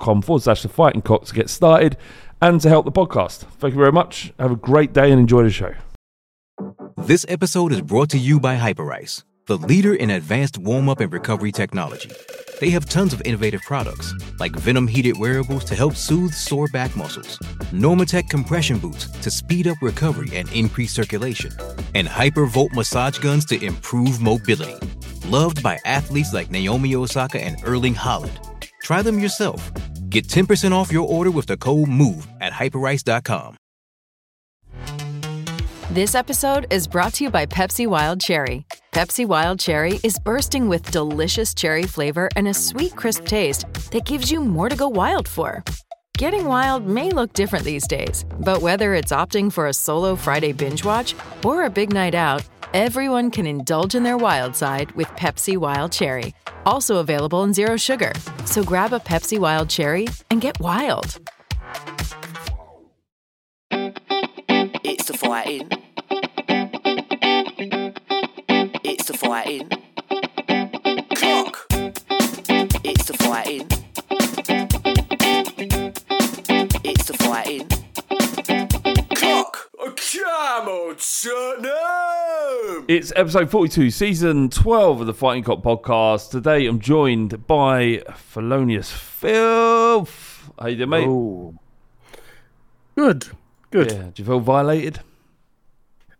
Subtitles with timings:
[0.00, 1.96] forward slash the fighting cock to get started
[2.40, 3.38] and to help the podcast.
[3.58, 4.32] Thank you very much.
[4.38, 5.74] Have a great day and enjoy the show.
[6.98, 11.12] This episode is brought to you by Hyperice, the leader in advanced warm up and
[11.12, 12.10] recovery technology.
[12.60, 16.94] They have tons of innovative products, like Venom heated wearables to help soothe sore back
[16.94, 17.38] muscles,
[17.72, 21.50] Normatec compression boots to speed up recovery and increase circulation,
[21.94, 24.76] and Hypervolt massage guns to improve mobility.
[25.26, 28.51] Loved by athletes like Naomi Osaka and Erling Haaland.
[28.82, 29.70] Try them yourself.
[30.10, 33.56] Get 10% off your order with the code MOVE at hyperice.com.
[35.90, 38.64] This episode is brought to you by Pepsi Wild Cherry.
[38.92, 44.06] Pepsi Wild Cherry is bursting with delicious cherry flavor and a sweet, crisp taste that
[44.06, 45.62] gives you more to go wild for.
[46.18, 50.52] Getting wild may look different these days, but whether it's opting for a solo Friday
[50.52, 55.08] binge watch or a big night out, everyone can indulge in their wild side with
[55.08, 56.34] Pepsi Wild Cherry.
[56.64, 58.12] Also available in Zero Sugar.
[58.44, 61.18] So grab a Pepsi Wild Cherry and get wild.
[63.70, 65.68] It's the fighting.
[68.84, 69.68] It's the fighting.
[71.16, 71.66] Clock.
[72.84, 73.71] It's the fighting.
[80.92, 82.84] Come on, Tottenham.
[82.86, 86.30] It's episode 42, season 12 of the Fighting Cock podcast.
[86.30, 90.50] Today I'm joined by Felonious Filth.
[90.58, 91.06] How you doing, mate?
[91.08, 91.54] Oh.
[92.94, 93.28] Good.
[93.70, 93.90] Good.
[93.92, 95.00] Yeah, do you feel violated?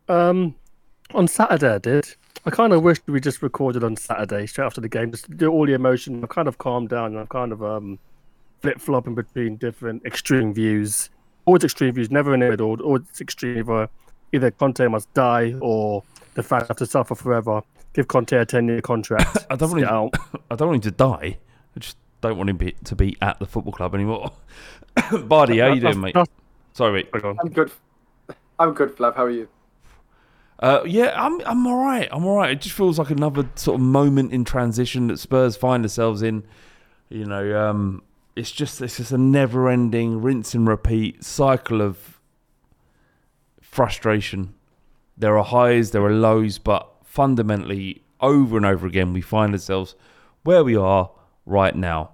[0.08, 0.54] Um,
[1.12, 2.14] on Saturday, I did.
[2.46, 5.50] I kind of wished we just recorded on Saturday straight after the game, just do
[5.50, 6.22] all the emotion.
[6.22, 7.98] I've kind of calmed down and I'm kind of um
[8.62, 11.10] flip flopping between different extreme views.
[11.44, 12.80] Always extreme views, never in the middle.
[12.80, 13.58] Always extreme.
[13.58, 13.90] Either,
[14.32, 16.02] either Conte must die or
[16.34, 17.62] the fans have to suffer forever.
[17.92, 19.46] Give Conte a 10 year contract.
[19.50, 20.14] I don't want him, out.
[20.50, 21.38] I don't want him to die.
[21.76, 24.32] I just don't want him be, to be at the football club anymore.
[25.24, 26.16] Bardi, how you doing, mate?
[26.72, 27.12] Sorry, mate.
[27.12, 27.70] that's- I'm good.
[28.58, 29.16] I'm good, Flav.
[29.16, 29.48] How are you?
[30.60, 32.08] Uh, yeah, I'm I'm all right.
[32.12, 32.52] I'm all right.
[32.52, 36.44] It just feels like another sort of moment in transition that Spurs find themselves in.
[37.08, 38.02] You know, um,
[38.36, 42.20] it's just it's just a never-ending rinse and repeat cycle of
[43.72, 44.54] frustration.
[45.18, 49.96] There are highs, there are lows, but fundamentally, over and over again, we find ourselves
[50.44, 51.10] where we are
[51.44, 52.12] right now.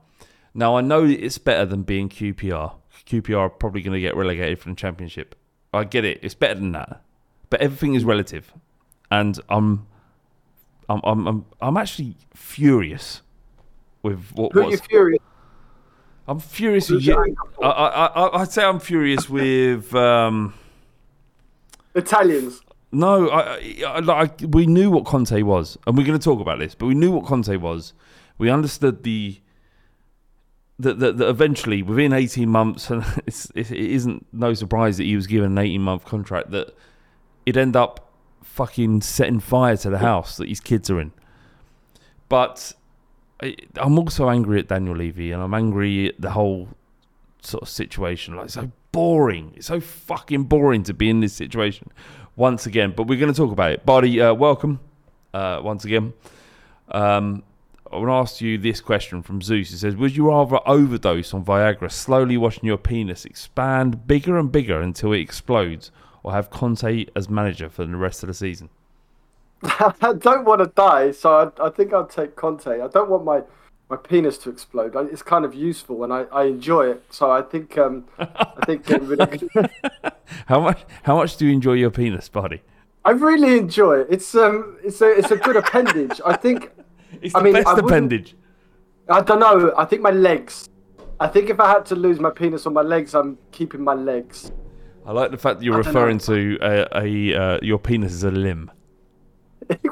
[0.54, 2.72] Now, I know it's better than being QPR.
[3.06, 5.34] QPR are probably going to get relegated from the Championship.
[5.74, 6.20] I get it.
[6.22, 7.02] It's better than that
[7.50, 8.52] but everything is relative,
[9.10, 9.86] and I'm,
[10.88, 13.22] I'm, I'm, I'm, I'm actually furious
[14.02, 14.72] with what Who are was.
[14.72, 15.22] you furious?
[16.26, 17.36] I'm furious with you.
[17.62, 19.94] I, I, I, I'd say I'm furious with.
[19.94, 20.54] Um,
[21.98, 22.62] Italians.
[22.92, 26.58] no, I, I, like we knew what Conte was, and we're going to talk about
[26.58, 26.74] this.
[26.74, 27.92] But we knew what Conte was.
[28.38, 29.40] We understood the.
[30.80, 35.16] That, that, that eventually, within 18 months, and it's, it, isn't no surprise that he
[35.16, 36.72] was given an 18 month contract, that
[37.44, 38.12] he'd end up
[38.44, 41.12] fucking setting fire to the house that his kids are in.
[42.28, 42.74] But
[43.42, 46.68] I, I'm also angry at Daniel Levy, and I'm angry at the whole
[47.42, 48.36] sort of situation.
[48.36, 49.52] Like, so boring.
[49.56, 51.90] It's so fucking boring to be in this situation
[52.36, 52.92] once again.
[52.96, 53.86] But we're going to talk about it.
[53.86, 54.80] Barty, uh, welcome
[55.34, 56.14] uh, once again.
[56.90, 57.42] Um,
[57.90, 59.72] I want to ask you this question from Zeus.
[59.72, 64.52] It says, Would you rather overdose on Viagra, slowly watching your penis expand bigger and
[64.52, 65.90] bigger until it explodes,
[66.22, 68.68] or have Conte as manager for the rest of the season?
[69.62, 72.68] I don't want to die, so I, I think I'll take Conte.
[72.68, 73.42] I don't want my,
[73.90, 74.94] my penis to explode.
[74.96, 77.02] I, it's kind of useful and I, I enjoy it.
[77.10, 79.42] So I think um I think getting rid of-
[80.46, 80.84] How much?
[81.04, 82.62] How much do you enjoy your penis, buddy?
[83.04, 84.08] I really enjoy it.
[84.10, 86.20] It's um it's a it's a good appendage.
[86.24, 86.70] I think
[87.22, 88.36] It's I the mean, best I appendage.
[89.08, 89.72] I don't know.
[89.76, 90.68] I think my legs.
[91.18, 93.94] I think if I had to lose my penis or my legs, I'm keeping my
[93.94, 94.52] legs.
[95.06, 98.12] I like the fact that you're I don't referring to a, a uh, your penis
[98.12, 98.70] as a limb.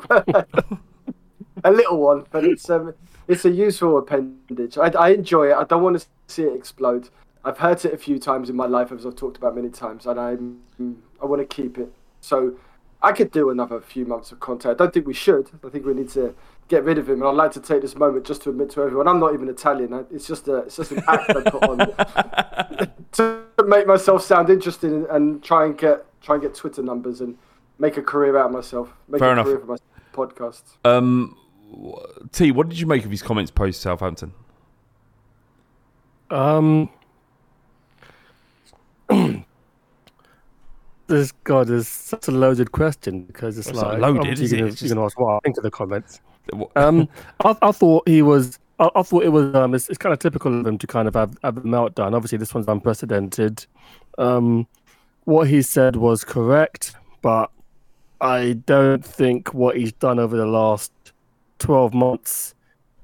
[1.66, 2.94] a little one, but it's um,
[3.28, 4.78] it's a useful appendage.
[4.78, 5.54] I, I enjoy it.
[5.54, 7.08] I don't want to see it explode.
[7.44, 10.06] I've hurt it a few times in my life, as I've talked about many times,
[10.06, 10.36] and I
[11.22, 11.92] I want to keep it.
[12.20, 12.54] So
[13.02, 14.74] I could do another few months of content.
[14.74, 15.50] I don't think we should.
[15.64, 16.34] I think we need to
[16.68, 17.20] get rid of him.
[17.20, 19.48] And I'd like to take this moment just to admit to everyone, I'm not even
[19.48, 20.06] Italian.
[20.10, 21.78] It's just a it's just an act I put on
[23.12, 27.20] to make myself sound interesting and, and try and get try and get Twitter numbers
[27.20, 27.36] and
[27.78, 28.92] make a career out of myself.
[29.08, 29.46] Make Fair a enough.
[29.46, 29.76] career for my
[30.12, 30.62] podcast.
[30.84, 31.36] Um,
[32.32, 34.32] T, what did you make of his comments post Southampton?
[36.30, 36.88] Um,
[41.06, 44.38] this God is such a loaded question because it's It's like loaded?
[44.38, 46.20] You're you're gonna ask what I think of the comments.
[46.74, 47.08] Um,
[47.44, 48.58] I, I thought he was.
[48.78, 49.54] I, I thought it was.
[49.54, 52.14] Um, it's, it's kind of typical of him to kind of have, have a meltdown.
[52.14, 53.66] Obviously, this one's unprecedented.
[54.18, 54.66] Um,
[55.24, 57.50] what he said was correct, but
[58.20, 60.92] I don't think what he's done over the last
[61.58, 62.54] twelve months,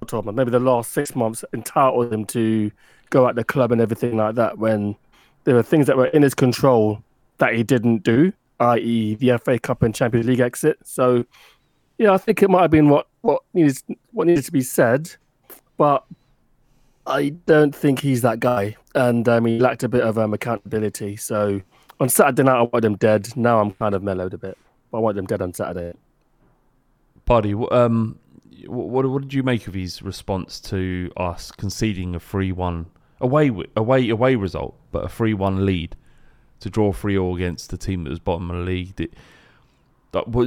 [0.01, 2.71] or twelve months, maybe the last six months, entitled him to
[3.11, 4.59] go at the club and everything like that.
[4.59, 4.97] When
[5.45, 7.03] there were things that were in his control
[7.39, 10.79] that he didn't do, i.e., the FA Cup and Champions League exit.
[10.85, 11.25] So
[11.99, 13.79] yeah, I think it might have been what what needed
[14.13, 15.11] what needed to be said,
[15.77, 16.05] but
[17.07, 21.17] I don't think he's that guy, and um, he lacked a bit of um, accountability.
[21.17, 21.61] So
[22.01, 23.37] on Saturday night, I wanted him dead.
[23.37, 24.57] Now I'm kind of mellowed a bit.
[24.93, 25.97] I want him dead on Saturday.
[27.25, 28.19] Buddy, um,
[28.67, 32.87] what what did you make of his response to us conceding a three-one
[33.21, 35.97] away away away result, but a three-one lead
[36.61, 38.95] to draw three all against the team that was bottom of the league?
[38.95, 39.17] Did,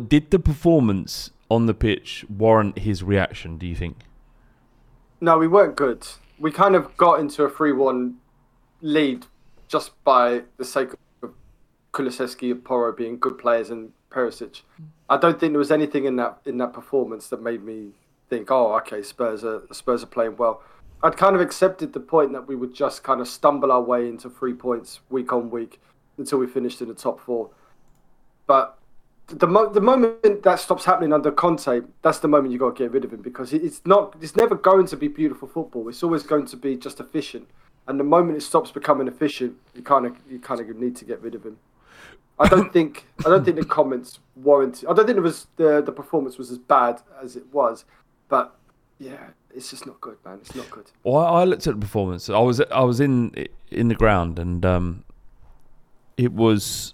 [0.07, 3.57] did the performance on the pitch warrant his reaction?
[3.57, 3.97] Do you think?
[5.19, 6.07] No, we weren't good.
[6.39, 8.15] We kind of got into a 3 1
[8.81, 9.25] lead
[9.67, 10.89] just by the sake
[11.21, 11.33] of
[11.93, 14.61] Kulusevski and Porro being good players and Perisic.
[15.09, 17.91] I don't think there was anything in that in that performance that made me
[18.29, 20.61] think, oh, okay, Spurs are Spurs are playing well.
[21.03, 24.07] I'd kind of accepted the point that we would just kind of stumble our way
[24.07, 25.79] into three points week on week
[26.17, 27.49] until we finished in the top four.
[28.47, 28.79] But
[29.27, 32.83] the mo- the moment that stops happening under Conte, that's the moment you got to
[32.83, 35.89] get rid of him because it's not it's never going to be beautiful football.
[35.89, 37.47] It's always going to be just efficient.
[37.87, 41.05] And the moment it stops becoming efficient, you kind of you kind of need to
[41.05, 41.57] get rid of him.
[42.37, 44.89] I don't think I don't think the comments warranted.
[44.89, 47.85] I don't think it was the the performance was as bad as it was,
[48.27, 48.57] but
[48.99, 50.39] yeah, it's just not good, man.
[50.41, 50.91] It's not good.
[51.03, 52.29] Well, I looked at the performance.
[52.29, 53.33] I was I was in
[53.71, 55.03] in the ground, and um,
[56.17, 56.93] it was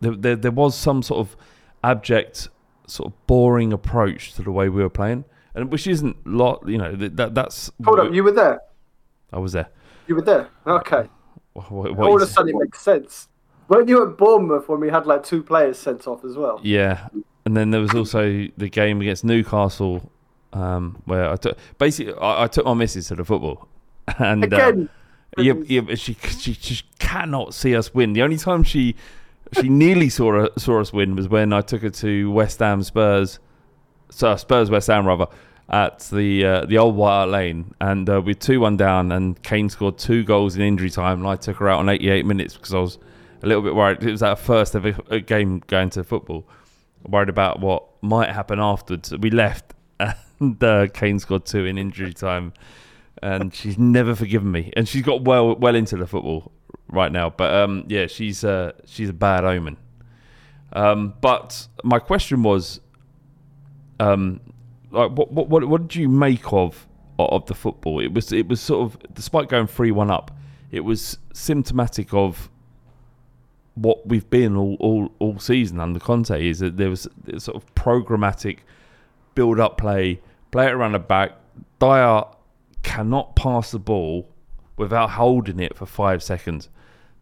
[0.00, 0.36] there, there.
[0.36, 1.36] There was some sort of
[1.82, 2.48] abject,
[2.86, 5.24] sort of boring approach to the way we were playing,
[5.54, 6.62] and which isn't lot.
[6.66, 7.70] You know that, that that's.
[7.84, 8.60] Hold up, you were there.
[9.32, 9.68] I was there.
[10.06, 10.48] You were there.
[10.66, 11.08] Okay.
[11.52, 13.28] What, what, All of a sudden, it makes sense.
[13.68, 16.60] Weren't you at Bournemouth when we had like two players sent off as well?
[16.62, 17.08] Yeah,
[17.48, 20.12] and then there was also the game against Newcastle,
[20.52, 23.66] um, where I took basically I, I took my missus to the football,
[24.18, 24.74] and uh,
[25.38, 28.12] yeah, yeah, she she just cannot see us win.
[28.12, 28.96] The only time she
[29.54, 33.38] she nearly saw saw us win was when I took her to West Ham Spurs,
[34.10, 35.28] so Spurs West Ham rather
[35.70, 39.42] at the uh, the old White Hart Lane, and uh, we two one down, and
[39.42, 42.58] Kane scored two goals in injury time, and I took her out on 88 minutes
[42.58, 42.98] because I was
[43.42, 44.02] a little bit worried.
[44.02, 46.46] It was our first ever uh, game going to football.
[47.06, 49.16] Worried about what might happen afterwards.
[49.16, 52.52] We left, and uh, Kane scored two in injury time
[53.22, 54.72] and she's never forgiven me.
[54.76, 56.52] And she's got well well into the football
[56.88, 57.30] right now.
[57.30, 59.76] But um, yeah, she's uh, she's a bad omen.
[60.72, 62.80] Um, but my question was,
[64.00, 64.40] um,
[64.90, 66.86] like, what what what, did you make of
[67.18, 68.00] of the football?
[68.00, 70.36] It was it was sort of despite going three one up,
[70.70, 72.50] it was symptomatic of
[73.82, 77.08] what we've been all, all, all season under Conte is that there was
[77.38, 78.58] sort of programmatic
[79.34, 80.20] build up play,
[80.50, 81.32] play it around the back.
[81.78, 82.22] Dier
[82.82, 84.28] cannot pass the ball
[84.76, 86.68] without holding it for five seconds.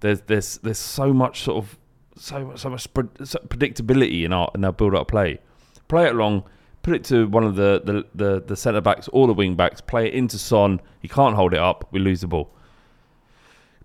[0.01, 1.79] There's there's there's so much sort of
[2.17, 5.41] so so much predictability in our in our build up play.
[5.89, 6.45] Play it long,
[6.83, 9.81] put it to one of the the the, the centre backs or the wing backs.
[9.81, 10.81] Play it into Son.
[11.01, 11.89] He can't hold it up.
[11.91, 12.51] We lose the ball.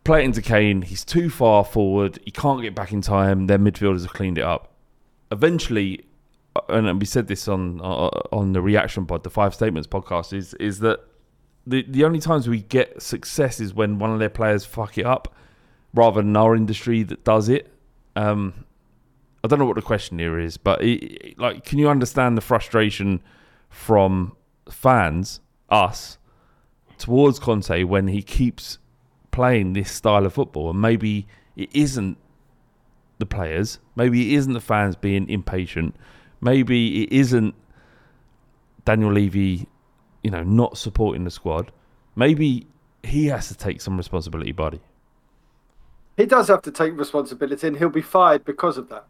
[0.03, 0.81] Play it into Kane.
[0.81, 2.20] He's too far forward.
[2.25, 3.48] He can't get back in time.
[3.48, 4.74] Their midfielders have cleaned it up.
[5.31, 6.05] Eventually,
[6.55, 10.34] uh, and we said this on uh, on the reaction pod, the five statements podcast,
[10.34, 11.01] is is that
[11.67, 15.05] the the only times we get success is when one of their players fuck it
[15.05, 15.34] up,
[15.93, 17.72] rather than our industry that does it.
[18.15, 18.65] Um,
[19.43, 22.41] I don't know what the question here is, but it- like, can you understand the
[22.41, 23.22] frustration
[23.70, 24.36] from
[24.70, 25.39] fans,
[25.70, 26.17] us,
[26.98, 28.77] towards Conte when he keeps
[29.31, 32.17] playing this style of football, and maybe it isn't
[33.17, 33.79] the players.
[33.95, 35.95] Maybe it isn't the fans being impatient.
[36.41, 37.55] Maybe it isn't
[38.85, 39.67] Daniel Levy,
[40.23, 41.71] you know, not supporting the squad.
[42.15, 42.67] Maybe
[43.03, 44.81] he has to take some responsibility, buddy.
[46.17, 49.05] He does have to take responsibility, and he'll be fired because of that.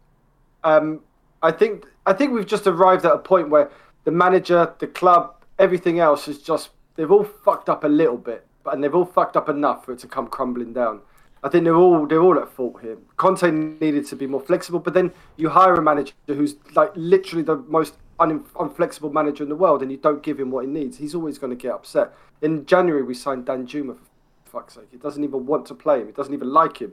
[0.64, 1.00] Um,
[1.42, 3.70] I think I think we've just arrived at a point where
[4.04, 8.46] the manager, the club, everything else is just they've all fucked up a little bit,
[8.72, 11.00] and they've all fucked up enough for it to come crumbling down.
[11.44, 12.96] I think they're all they're all at fault here.
[13.16, 17.42] Conte needed to be more flexible, but then you hire a manager who's like literally
[17.42, 20.70] the most un- unflexible manager in the world, and you don't give him what he
[20.70, 20.96] needs.
[20.98, 22.12] He's always going to get upset.
[22.42, 23.96] In January, we signed Danjuma
[24.44, 24.88] for fuck's sake.
[24.90, 26.06] He doesn't even want to play him.
[26.06, 26.92] He doesn't even like him.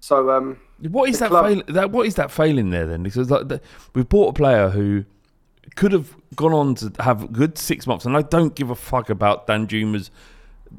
[0.00, 0.58] So um,
[0.90, 1.90] What is that, club- fail, that?
[1.90, 3.02] What is that failing there then?
[3.02, 3.60] Because like the,
[3.94, 5.04] we've bought a player who
[5.76, 9.10] could have gone on to have good six months, and I don't give a fuck
[9.10, 10.10] about Danjuma's,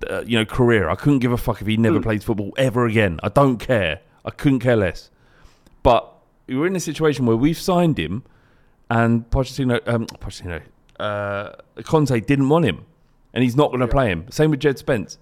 [0.09, 0.89] uh, you know, career.
[0.89, 3.19] I couldn't give a fuck if he never plays football ever again.
[3.23, 4.01] I don't care.
[4.25, 5.09] I couldn't care less.
[5.81, 6.12] But
[6.47, 8.23] we're in a situation where we've signed him,
[8.89, 10.62] and Pochettino, um, Pochettino,
[11.00, 11.51] uh,
[11.83, 12.85] Conte didn't want him,
[13.33, 14.25] and he's not going to play him.
[14.29, 15.17] Same with Jed Spence.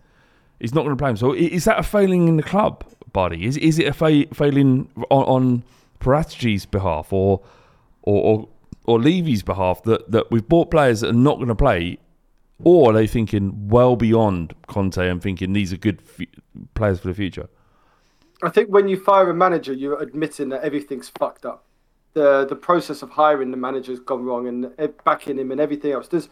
[0.60, 1.18] He's not going to play him.
[1.18, 3.46] So is that a failing in the club, buddy?
[3.46, 5.64] Is is it a fa- failing on, on
[6.00, 7.42] Paratici's behalf or
[8.04, 8.50] or or,
[8.86, 11.98] or Levy's behalf that, that we've bought players that are not going to play,
[12.64, 16.28] or are they thinking well beyond Conte and thinking these are good f-
[16.74, 17.50] players for the future?
[18.44, 21.64] I think when you fire a manager, you're admitting that everything's fucked up.
[22.14, 24.72] The the process of hiring the manager's gone wrong and
[25.06, 26.08] backing him and everything else.
[26.08, 26.28] There's,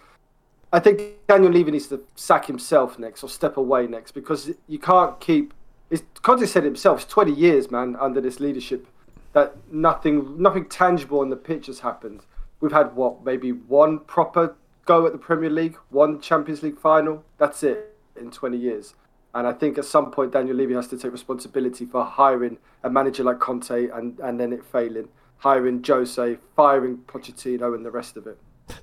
[0.74, 4.80] I think Daniel Levy needs to sack himself next or step away next because you
[4.80, 5.54] can't keep.
[5.90, 8.88] It's, Conte said himself, it's 20 years, man, under this leadership
[9.34, 12.22] that nothing nothing tangible on the pitch has happened.
[12.60, 14.56] We've had what maybe one proper
[14.86, 17.24] go at the Premier League, one Champions League final.
[17.38, 18.96] That's it in 20 years.
[19.36, 22.90] And I think at some point Daniel Levy has to take responsibility for hiring a
[22.90, 25.08] manager like Conte and, and then it failing,
[25.38, 28.38] hiring Jose, firing Pochettino and the rest of it.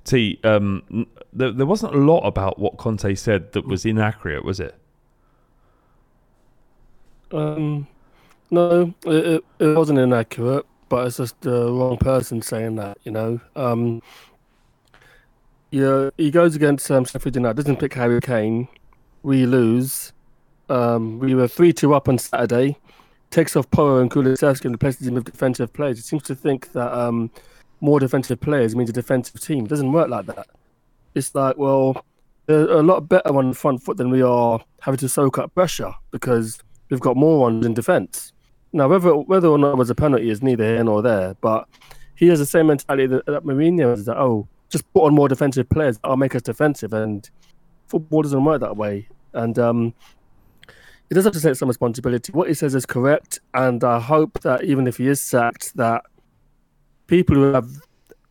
[0.05, 4.61] T, um, there, there wasn't a lot about what Conte said that was inaccurate, was
[4.61, 4.75] it?
[7.33, 7.89] Um,
[8.51, 12.99] no, it, it, it wasn't inaccurate, but it's just the wrong person saying that.
[13.05, 14.03] You know, um,
[15.71, 18.69] yeah, he goes against um, Sheffield United, doesn't pick Harry Kane.
[19.23, 20.13] We lose.
[20.69, 22.77] Um, we were three two up on Saturday.
[23.31, 25.99] Takes off Porro and Kulusevski and replaces him with defensive players.
[25.99, 27.31] He seems to think that um,
[27.81, 29.65] more defensive players means a defensive team.
[29.65, 30.47] It doesn't work like that.
[31.15, 32.05] It's like, well,
[32.47, 35.53] they're a lot better on the front foot than we are having to soak up
[35.55, 36.59] pressure because
[36.89, 38.33] we've got more ones in defence.
[38.73, 41.69] Now, whether whether or not it was a penalty is neither here nor there, but
[42.15, 45.29] he has the same mentality that, that Mourinho has that, oh, just put on more
[45.29, 46.93] defensive players, that'll make us defensive.
[46.93, 47.29] And
[47.89, 49.09] football doesn't work that way.
[49.33, 49.95] And um,
[51.09, 52.33] he does have to take some responsibility.
[52.33, 53.39] What he says is correct.
[53.55, 56.03] And I hope that even if he is sacked, that
[57.07, 57.69] people who have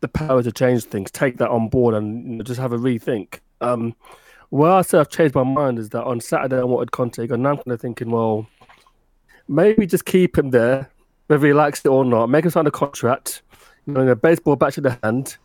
[0.00, 2.78] the power to change things take that on board and you know, just have a
[2.78, 3.40] rethink.
[3.60, 3.94] Um,
[4.50, 7.42] where I sort of changed my mind is that on Saturday I wanted Conte, and
[7.42, 8.46] now I'm kind of thinking, well,
[9.48, 10.90] maybe just keep him there,
[11.26, 12.28] whether he likes it or not.
[12.28, 13.42] Make him sign a contract,
[13.86, 15.36] you know, a baseball bat to the hand,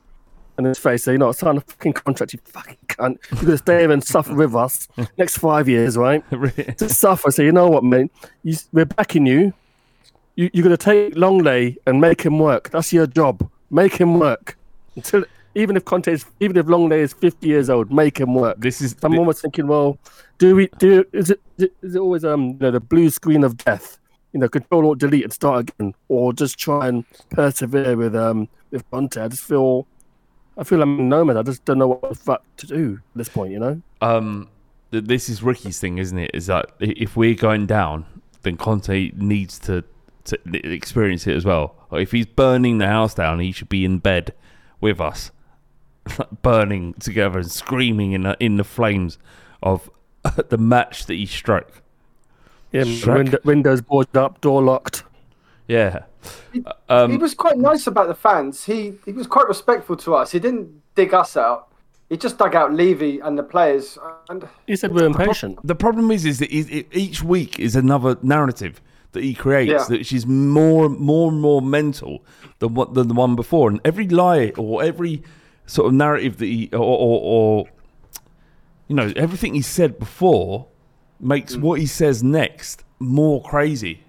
[0.58, 3.18] and his face say, you know, sign a fucking contract, you fucking cunt.
[3.32, 6.24] You're going to stay here and suffer with us next five years, right?
[6.78, 7.32] to suffer.
[7.32, 8.12] So you know what, mate?
[8.44, 9.54] You, we're backing you.
[10.36, 12.70] you you're going to take Longley and make him work.
[12.70, 13.50] That's your job.
[13.70, 14.58] Make him work
[14.96, 15.26] until.
[15.54, 18.58] Even if Conte is, even if Longley is 50 years old, make him work.
[18.62, 19.98] This is I'm almost thinking, well,
[20.38, 21.04] do we do?
[21.12, 24.00] Is it is it always um you know, the blue screen of death?
[24.32, 28.48] You know, control or delete and start again, or just try and persevere with um
[28.72, 29.22] with Conte.
[29.22, 29.88] I just feel,
[30.62, 31.38] I feel I'm no man.
[31.38, 33.52] I just don't know what the fuck to do at this point.
[33.52, 33.82] You know.
[34.02, 34.48] um,
[34.92, 36.30] th- this is Ricky's thing, isn't it?
[36.36, 38.06] Is that if we're going down,
[38.44, 39.84] then Conte needs to,
[40.26, 41.76] to experience it as well.
[41.90, 44.34] Or if he's burning the house down, he should be in bed
[44.80, 45.32] with us,
[46.44, 49.18] burning together and screaming in the, in the flames
[49.64, 49.90] of
[50.50, 51.82] the match that he struck.
[52.72, 53.16] Yeah, Shrek.
[53.16, 55.04] window, windows boarded up, door locked.
[55.68, 56.04] Yeah.
[56.54, 58.66] He Um, was quite nice about the fans.
[58.66, 60.32] He he was quite respectful to us.
[60.32, 61.68] He didn't dig us out.
[62.10, 63.98] He just dug out Levy and the players.
[64.30, 65.60] And He said we're impatient.
[65.66, 68.82] The problem is, is that he- it, each week is another narrative
[69.14, 69.84] that he creates, Yeah.
[69.88, 72.24] that which is more, more and more mental
[72.60, 73.70] than what than the one before.
[73.70, 75.24] And every lie or every
[75.66, 77.66] sort of narrative that he, or, or, or
[78.88, 80.68] you know, everything he said before
[81.20, 84.04] makes what he says next more crazy.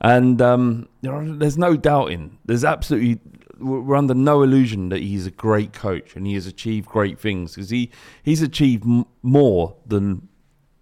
[0.00, 2.38] And um, you know, there's no doubting.
[2.44, 3.20] There's absolutely
[3.58, 7.54] we're under no illusion that he's a great coach and he has achieved great things
[7.54, 7.90] because he
[8.22, 10.26] he's achieved m- more than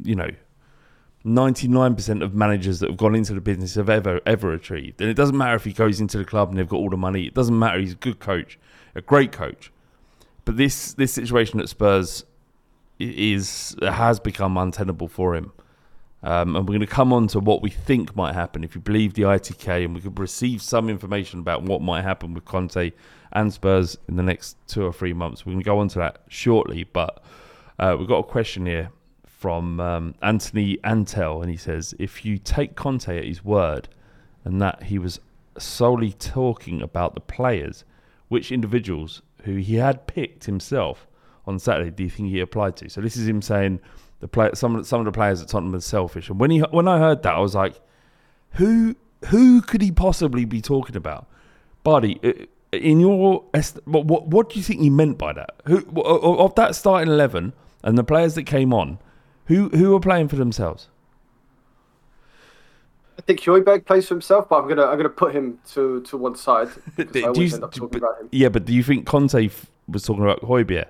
[0.01, 0.31] you know
[1.27, 5.01] 99% of managers that have gone into the business have ever ever achieved.
[5.01, 6.97] And it doesn't matter if he goes into the club and they've got all the
[6.97, 7.27] money.
[7.27, 7.79] It doesn't matter.
[7.79, 8.59] He's a good coach,
[8.95, 9.73] a great coach.
[10.45, 12.25] But this this situation at Spurs
[12.99, 15.53] is has become untenable for him.
[16.23, 18.81] Um, and we're going to come on to what we think might happen if you
[18.81, 22.93] believe the ITK, and we could receive some information about what might happen with Conte
[23.33, 25.47] and Spurs in the next two or three months.
[25.47, 27.23] We're going to go on to that shortly, but
[27.79, 28.91] uh, we've got a question here
[29.27, 33.89] from um, Anthony Antel, and he says, "If you take Conte at his word,
[34.45, 35.21] and that he was
[35.57, 37.85] solely talking about the players,
[38.27, 41.07] which individuals who he had picked himself
[41.47, 43.79] on Saturday do you think he applied to?" So this is him saying
[44.21, 46.51] the play some of the- some of the players at Tottenham are selfish, and when
[46.51, 47.81] he when I heard that, I was like,
[48.53, 48.95] "Who
[49.27, 51.27] who could he possibly be talking about?"
[51.85, 52.33] Buddy, uh,
[52.77, 53.45] in your
[53.87, 55.51] what, what what do you think he meant by that?
[55.67, 58.99] Who of that starting eleven and the players that came on,
[59.47, 60.89] who who are playing for themselves?
[63.19, 66.17] I think Højbjerg plays for himself, but I'm gonna I'm gonna put him to to
[66.17, 68.29] one side Do I you- always end up talking but- about him.
[68.33, 70.87] Yeah, but do you think Conte f- was talking about Højbjerg?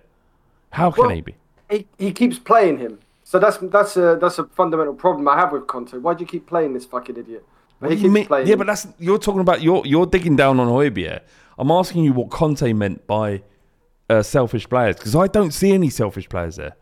[0.70, 1.34] How can Well, he be?
[1.70, 5.52] He he keeps playing him, so that's that's a that's a fundamental problem I have
[5.52, 5.98] with Conte.
[5.98, 7.44] Why do you keep playing this fucking idiot?
[7.78, 8.46] What he keeps playing.
[8.46, 11.20] yeah, but that's you're talking about you're you're digging down on Højbjerg.
[11.58, 13.42] I'm asking you what Conte meant by
[14.08, 16.74] uh, selfish players because I don't see any selfish players there.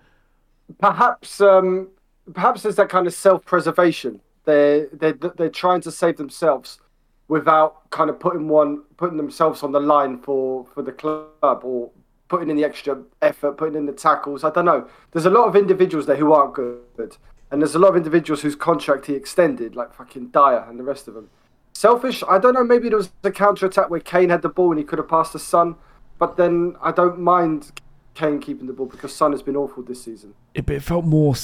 [0.79, 1.89] perhaps um,
[2.33, 4.21] perhaps there's that kind of self-preservation.
[4.45, 6.79] They're they're they're trying to save themselves
[7.27, 11.91] without kind of putting one putting themselves on the line for for the club or
[12.29, 14.45] putting in the extra effort, putting in the tackles.
[14.45, 14.89] I don't know.
[15.13, 17.17] There's a lot of individuals there who aren't good,
[17.51, 20.85] and there's a lot of individuals whose contract he extended, like fucking Dier and the
[20.85, 21.31] rest of them.
[21.73, 22.23] Selfish.
[22.29, 22.65] I don't know.
[22.65, 25.09] Maybe there was a counter attack where Kane had the ball and he could have
[25.09, 25.77] passed the Son,
[26.19, 27.71] but then I don't mind
[28.15, 30.35] Kane keeping the ball because Son has been awful this season.
[30.55, 31.35] It, but it felt more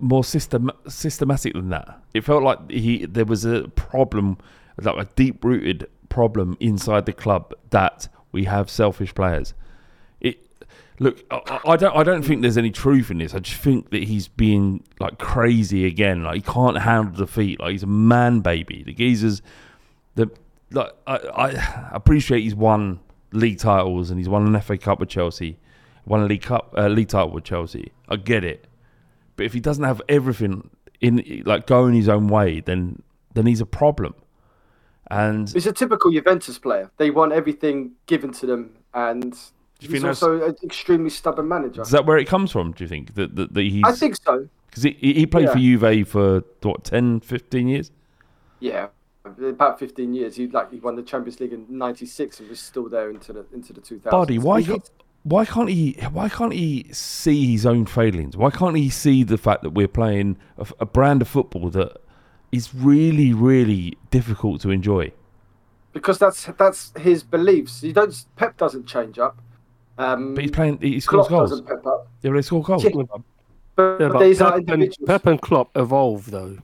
[0.00, 2.00] more system, systematic than that.
[2.14, 4.38] It felt like he there was a problem,
[4.80, 9.54] like a deep rooted problem inside the club that we have selfish players.
[11.00, 13.34] Look, I, I don't I don't think there's any truth in this.
[13.34, 16.22] I just think that he's being like crazy again.
[16.22, 17.58] Like he can't handle defeat.
[17.58, 18.82] Like he's a man baby.
[18.84, 19.40] The geezer's
[20.14, 20.30] the
[20.70, 23.00] like I, I appreciate he's won
[23.32, 25.58] league titles and he's won an FA Cup with Chelsea,
[26.04, 27.92] won a league cup uh, league title with Chelsea.
[28.10, 28.66] I get it,
[29.36, 30.68] but if he doesn't have everything
[31.00, 34.14] in like going his own way, then then he's a problem.
[35.10, 36.90] And He's a typical Juventus player.
[36.98, 39.34] They want everything given to them, and
[39.80, 41.82] he's also an extremely stubborn manager.
[41.82, 42.72] is that where it comes from?
[42.72, 43.82] Do you think that that, that he's?
[43.84, 44.48] I think so.
[44.66, 45.52] because he, he played Yeah.
[45.52, 47.90] for Juve for what 10, 15 years.
[48.60, 48.88] Yeah,
[49.24, 50.36] about 15 years.
[50.36, 53.46] He like he won the Champions League in '96 and was still there into the
[53.52, 54.10] into the 2000s.
[54.10, 54.90] Buddy, why can't
[55.22, 58.36] why can't he why can't he see his own failings?
[58.36, 60.36] Why can't he see the fact that we're playing
[60.78, 61.96] a brand of football that
[62.52, 65.12] is really really difficult to enjoy?
[65.92, 67.80] because that's that's his beliefs.
[67.80, 68.14] He don't.
[68.36, 69.40] Pep doesn't change up.
[70.00, 70.78] Um, But he's playing.
[70.80, 71.62] He scores Klopp goals.
[71.68, 72.84] Yeah, but they score goals.
[72.84, 72.90] Yeah.
[72.94, 73.02] Yeah,
[73.76, 74.96] But, but but these are Pep, and.
[75.06, 76.56] Pep and Klopp evolve though.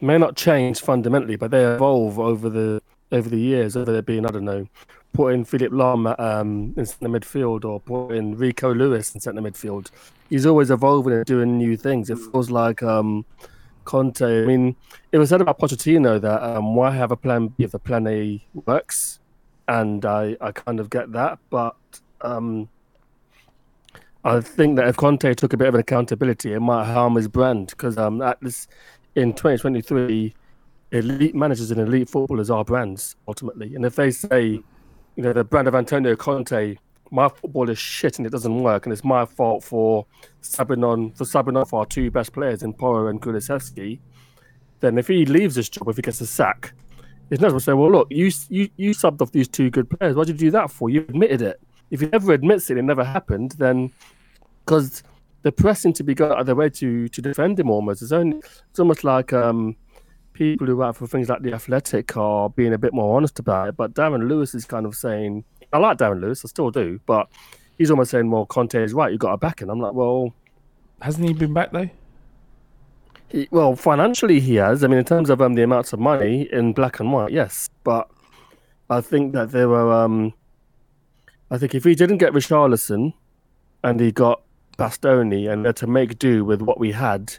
[0.00, 2.80] May not change fundamentally, but they evolve over the
[3.12, 3.76] over the years.
[3.76, 4.66] Whether it being I don't know,
[5.12, 9.90] putting Philipp Lahm um, in the midfield or putting Rico Lewis in centre midfield.
[10.30, 12.08] He's always evolving and doing new things.
[12.08, 13.26] It feels like um,
[13.84, 14.44] Conte.
[14.44, 14.76] I mean,
[15.12, 18.06] it was said about Pochettino that um, why have a plan B if the plan
[18.06, 19.20] A works,
[19.66, 21.76] and I I kind of get that, but.
[22.22, 22.68] Um,
[24.24, 27.28] I think that if Conte took a bit of an accountability, it might harm his
[27.28, 28.66] brand because um, at this
[29.14, 30.34] in 2023,
[30.92, 33.74] elite managers and elite footballers are brands ultimately.
[33.74, 34.60] And if they say,
[35.16, 36.76] you know, the brand of Antonio Conte,
[37.10, 40.04] my football is shit and it doesn't work, and it's my fault for
[40.42, 43.98] subbing on for subbing off our two best players in Porro and Kulusevski,
[44.80, 46.74] then if he leaves this job, if he gets a sack,
[47.30, 50.16] his nurse to say, "Well, look, you you you subbed off these two good players.
[50.16, 50.90] Why did you do that for?
[50.90, 51.60] You admitted it.
[51.90, 53.52] If he never admits it, it never happened.
[53.52, 53.92] Then
[54.64, 55.02] because
[55.42, 58.02] the press seem to be going out of their way to to defend him almost.
[58.02, 59.76] It's only it's almost like um,
[60.32, 63.68] people who write for things like the Athletic are being a bit more honest about
[63.68, 63.76] it.
[63.76, 67.28] But Darren Lewis is kind of saying, I like Darren Lewis, I still do, but
[67.76, 69.10] he's almost saying, well, Conte is right.
[69.10, 69.70] you've got to back him.
[69.70, 70.32] I'm like, well,
[71.00, 71.88] Hasn't he been back though?
[73.28, 74.82] he, well, financially he has.
[74.82, 77.68] I mean, in terms of um, the amounts of money in black and white, yes.
[77.84, 78.08] But
[78.90, 79.92] I think that there were.
[79.92, 80.32] Um,
[81.50, 83.14] I think if he didn't get Richarlison,
[83.82, 84.42] and he got
[84.78, 87.34] Bastoni, and had to make do with what we had,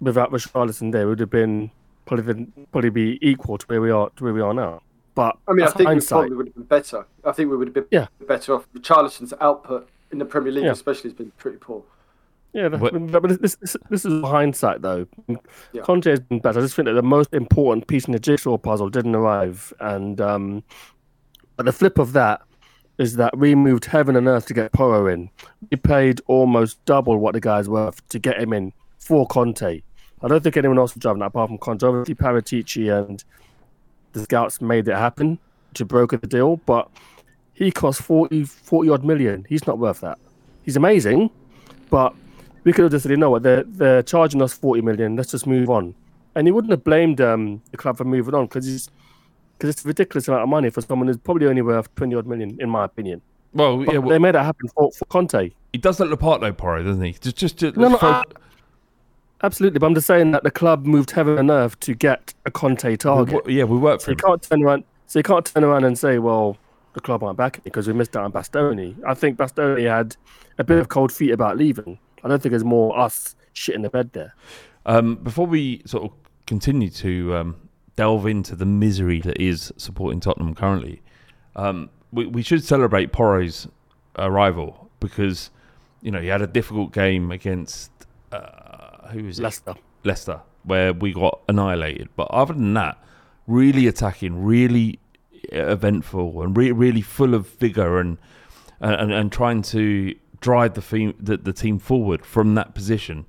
[0.00, 1.70] without Richarlison, there it would have been
[2.06, 4.82] probably been, probably be equal to where we are to where we are now.
[5.14, 7.06] But I mean, I that's think we probably would have been better.
[7.24, 8.06] I think we would have been Yeah.
[8.26, 8.68] better off.
[8.82, 10.72] Charleston's output in the Premier League, Yeah.
[10.72, 11.82] especially, has been pretty poor.
[12.52, 15.06] Yeah, but but this, this, this is hindsight, though.
[15.72, 15.82] Yeah.
[15.82, 16.60] Conte has been better.
[16.60, 19.72] I just think that the most important piece in the jigsaw puzzle didn't arrive.
[19.80, 20.62] And um,
[21.56, 22.42] but the flip of that
[22.98, 25.30] is that we moved heaven and earth to get Porro in.
[25.70, 29.82] We paid almost double what the guy's worth to get him in for Conte.
[30.22, 31.82] I don't think anyone else was driving that apart from Conte.
[31.84, 33.22] Obviously, Paratici and
[34.12, 35.38] the scouts made it happen
[35.74, 36.88] to broker the deal, but
[37.52, 39.44] he cost 40, 40 odd million.
[39.48, 40.18] He's not worth that.
[40.62, 41.30] He's amazing,
[41.90, 42.14] but
[42.62, 45.30] we could have just said, you know what, they're, they're charging us 40 million, let's
[45.30, 45.94] just move on.
[46.34, 48.90] And he wouldn't have blamed um, the club for moving on because he's
[49.58, 52.26] because it's a ridiculous amount of money for someone who's probably only worth 20 odd
[52.26, 53.20] million, in my opinion.
[53.52, 55.50] Well, But yeah, well, they made it happen for, for Conte.
[55.72, 57.12] he does look part though, Porro, doesn't he?
[57.12, 58.24] Just, just to, No, no, I-
[59.42, 62.50] Absolutely, but I'm just saying that the club moved heaven and earth to get a
[62.50, 63.34] Conte target.
[63.44, 64.84] wo- yeah, we work So for you can't turn around.
[65.06, 66.56] So you can't turn around and say, "Well,
[66.94, 70.16] the club aren't backing because we missed out on Bastoni." I think Bastoni had
[70.58, 71.98] a bit of cold feet about leaving.
[72.22, 74.34] I don't think there's more us shit in the bed there.
[74.86, 76.12] Um, before we sort of
[76.46, 77.56] continue to um,
[77.96, 81.02] delve into the misery that is supporting Tottenham currently,
[81.56, 83.68] um, we, we should celebrate Porro's
[84.16, 85.50] arrival because
[86.02, 87.90] you know he had a difficult game against
[88.32, 89.42] uh, who was it?
[89.42, 89.74] Leicester.
[90.04, 92.08] Leicester, where we got annihilated.
[92.16, 92.98] But other than that,
[93.46, 94.98] really attacking, really
[95.52, 98.18] eventful, and re- really full of vigor and
[98.80, 103.26] and, and trying to drive the, theme, the the team forward from that position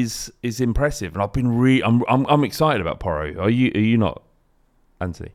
[0.00, 1.14] is is impressive.
[1.14, 3.34] And I've been re- I'm, I'm I'm excited about Porro.
[3.38, 4.22] Are you are you not,
[5.00, 5.32] Anthony?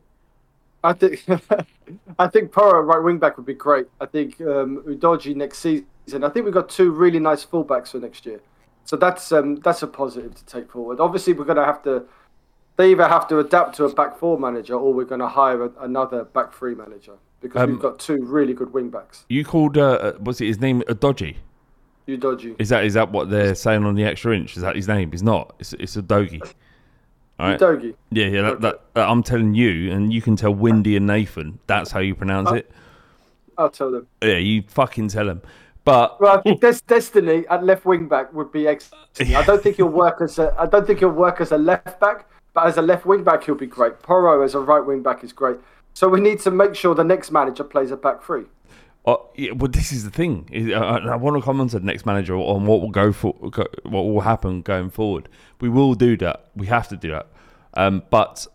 [0.83, 1.23] I think
[2.19, 3.87] I think Porro right wing back would be great.
[4.01, 6.23] I think um, Udoji next season.
[6.23, 8.39] I think we've got two really nice fullbacks for next year,
[8.85, 10.99] so that's um, that's a positive to take forward.
[10.99, 12.03] Obviously, we're going to have to.
[12.77, 15.65] They either have to adapt to a back four manager, or we're going to hire
[15.65, 19.25] a, another back three manager because Um, we've got two really good wing backs.
[19.29, 20.83] You called uh, was it his name
[22.07, 22.19] Adoji?
[22.19, 22.55] Udoji.
[22.59, 24.55] Is that is that what they're saying on the extra inch?
[24.55, 25.11] Is that his name?
[25.11, 25.55] He's not.
[25.59, 26.41] It's it's Adogi.
[27.39, 27.59] All right.
[27.59, 27.93] Udogi.
[28.11, 28.41] Yeah, yeah.
[28.43, 31.59] That, that, that- I'm telling you, and you can tell Windy and Nathan.
[31.67, 32.71] That's how you pronounce it.
[33.57, 34.07] I'll tell them.
[34.21, 35.41] Yeah, you fucking tell them.
[35.83, 39.05] But Well, Des- Destiny at left wing back would be excellent.
[39.35, 40.53] I don't think he'll work as a.
[40.57, 43.43] I don't think he'll work as a left back, but as a left wing back,
[43.43, 44.01] he'll be great.
[44.01, 45.57] Porro as a right wing back is great.
[45.93, 48.43] So we need to make sure the next manager plays a back three.
[49.07, 50.47] Uh, yeah, this is the thing.
[50.51, 53.11] Is- uh, I, I want to comment on the next manager on what will go
[53.13, 55.29] for go, what will happen going forward.
[55.61, 56.49] We will do that.
[56.55, 57.27] We have to do that.
[57.73, 58.45] Um, but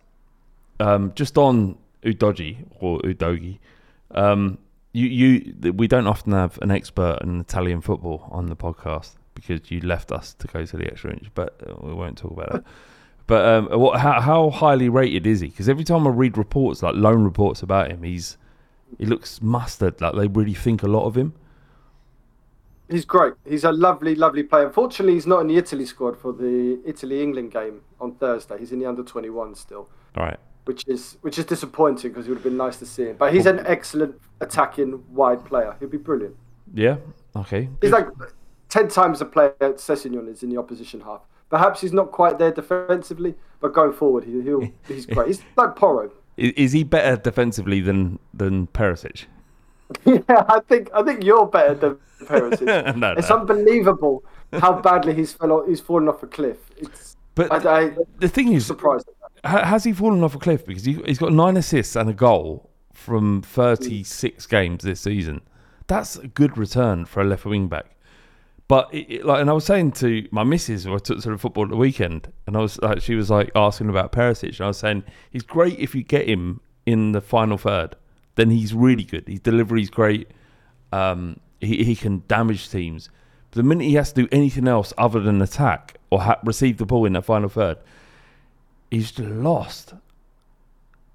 [0.79, 3.59] um, just on Udoji or Udogi,
[4.11, 4.59] um,
[4.93, 9.71] you you we don't often have an expert in Italian football on the podcast because
[9.71, 12.53] you left us to go to the extra inch, but uh, we won't talk about
[12.53, 12.65] that.
[13.29, 15.47] But um, what, how, how highly rated is he?
[15.47, 18.37] Because every time I read reports, like loan reports about him, he's
[18.99, 20.01] he looks mustard.
[20.01, 21.35] Like they really think a lot of him.
[22.89, 23.35] He's great.
[23.49, 24.67] He's a lovely, lovely player.
[24.67, 28.59] Unfortunately, he's not in the Italy squad for the Italy England game on Thursday.
[28.59, 30.37] He's in the under twenty one still, All right.
[30.67, 33.17] which is which is disappointing because it would have been nice to see him.
[33.17, 35.75] But he's an excellent attacking wide player.
[35.81, 36.37] He'll be brilliant.
[36.75, 36.97] Yeah.
[37.35, 37.69] Okay.
[37.81, 38.09] He's like
[38.69, 41.23] ten times the player Sessegnon is in the opposition half.
[41.49, 45.29] Perhaps he's not quite there defensively, but going forward, he, he'll he's great.
[45.29, 46.11] He's like Porro.
[46.37, 49.27] Is, he better defensively than than Perisic?
[50.05, 52.97] yeah, I think I think you're better than Perisic.
[52.97, 53.41] No, it's no.
[53.41, 56.59] unbelievable how badly he's fell off, he's fallen off a cliff.
[56.77, 59.09] It's But I, I the thing is, surprised.
[59.09, 59.51] at that.
[59.51, 60.65] ha- has he fallen off a cliff?
[60.67, 65.41] Because he, he's got nine assists and a goal from 36 games this season.
[65.87, 67.97] That's a good return for a left wing back.
[68.73, 71.41] But it, it- like, and I was saying to my missus, I took to of
[71.43, 74.61] football at the weekend, and I was like, she was like asking about Perisic, and
[74.63, 77.97] I was saying he's great if you get him in the final third.
[78.37, 79.29] Then he's really good.
[79.29, 80.29] His delivery's great.
[80.91, 83.11] Um, he he can damage teams.
[83.51, 86.79] But the minute he has to do anything else other than attack or ha- receive
[86.79, 87.77] the ball in that final third,
[88.91, 89.93] he's just lost.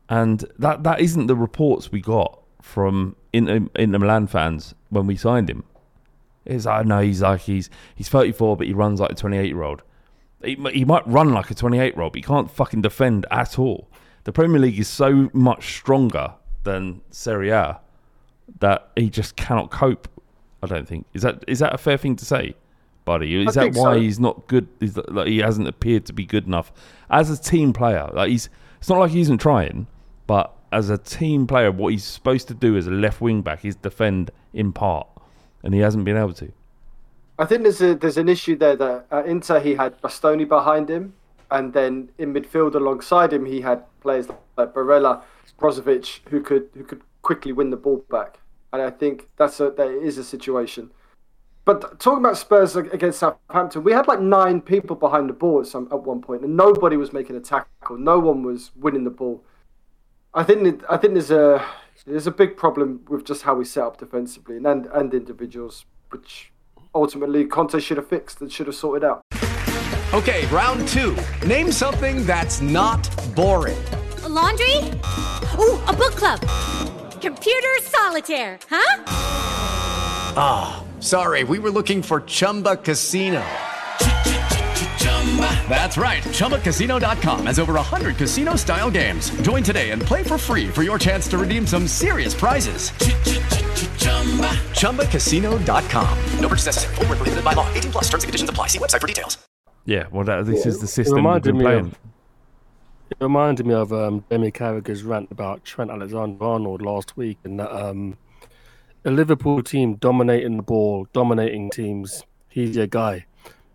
[0.09, 5.15] And that that isn't the reports we got from Inter, Inter Milan fans when we
[5.15, 5.63] signed him.
[6.47, 9.63] It's like no, he's like he's he's 34, but he runs like a 28 year
[9.63, 9.83] old.
[10.43, 13.59] He, he might run like a 28 year old, but he can't fucking defend at
[13.59, 13.89] all.
[14.23, 16.33] The Premier League is so much stronger
[16.63, 17.79] than Serie A
[18.59, 20.07] that he just cannot cope.
[20.63, 22.55] I don't think is that is that a fair thing to say,
[23.05, 23.41] buddy?
[23.43, 23.99] Is I that why so.
[23.99, 24.67] he's not good?
[24.79, 26.71] Is like he hasn't appeared to be good enough
[27.09, 28.09] as a team player?
[28.13, 29.87] Like he's it's not like he isn't trying,
[30.27, 33.63] but as a team player, what he's supposed to do as a left wing back
[33.63, 35.07] is defend in part,
[35.63, 36.51] and he hasn't been able to.
[37.39, 40.89] I think there's a there's an issue there that at Inter he had Bastoni behind
[40.89, 41.13] him,
[41.51, 45.23] and then in midfield alongside him he had players like Barella,
[45.59, 48.39] Brozovic who could who could quickly win the ball back.
[48.73, 50.91] And I think that's a that is a situation
[51.65, 55.67] But talking about Spurs against Southampton, we had like nine people behind the ball at
[55.67, 57.97] some at one point, and nobody was making a tackle.
[57.97, 59.43] No one was winning the ball.
[60.33, 61.65] I think I think there's a
[62.07, 65.85] there's a big problem with just how we set up defensively and and, and individuals,
[66.09, 66.51] which
[66.95, 69.21] ultimately Conte should have fixed and should have sorted out.
[70.13, 71.15] Okay, round two.
[71.45, 73.03] Name something that's not
[73.35, 73.77] boring.
[74.23, 74.77] A laundry?
[75.59, 76.39] Ooh, a book club.
[77.21, 79.03] Computer solitaire, huh?
[80.39, 83.43] Ah, sorry, we were looking for Chumba Casino.
[85.69, 86.23] That's right.
[86.23, 89.29] ChumbaCasino.com has over 100 casino style games.
[89.41, 92.91] Join today and play for free for your chance to redeem some serious prizes.
[94.71, 96.17] ChumbaCasino.com.
[96.39, 96.95] No purchase necessary.
[96.95, 97.71] Void where prohibited by law.
[97.73, 98.67] 18 plus terms and conditions apply.
[98.67, 99.37] See website for details.
[99.85, 101.79] Yeah, well, that, this is the It system we've reminded been me playing.
[101.79, 101.97] of
[103.09, 107.71] it reminded me of um, Jamie Carragher's rant about Trent Alexander-Arnold last week, and that
[107.71, 108.17] um,
[109.05, 113.25] a Liverpool team dominating the ball, dominating teams, he's your guy.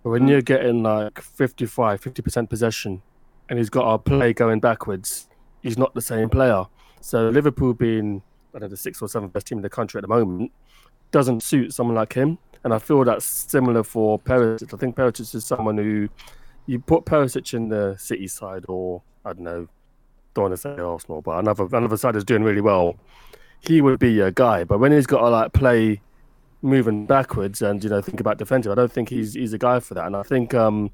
[0.02, 3.02] When you're getting like 55, 50% possession,
[3.48, 5.28] and he's got a play going backwards,
[5.62, 6.64] he's not the same player.
[7.00, 8.22] So Liverpool being
[8.54, 10.52] I don't know the sixth or seventh best team in the country at the moment
[11.10, 12.38] doesn't suit someone like him.
[12.64, 14.72] And I feel that's similar for Perisic.
[14.72, 16.08] I think Perisic is someone who
[16.66, 19.68] you put Perisic in the City side, or I don't know,
[20.34, 22.96] don't want to say Arsenal, but another another side is doing really well.
[23.60, 24.64] He would be a guy.
[24.64, 26.00] But when he's got to like play
[26.62, 29.80] moving backwards and you know think about defensive, I don't think he's he's a guy
[29.80, 30.06] for that.
[30.06, 30.90] And I think um,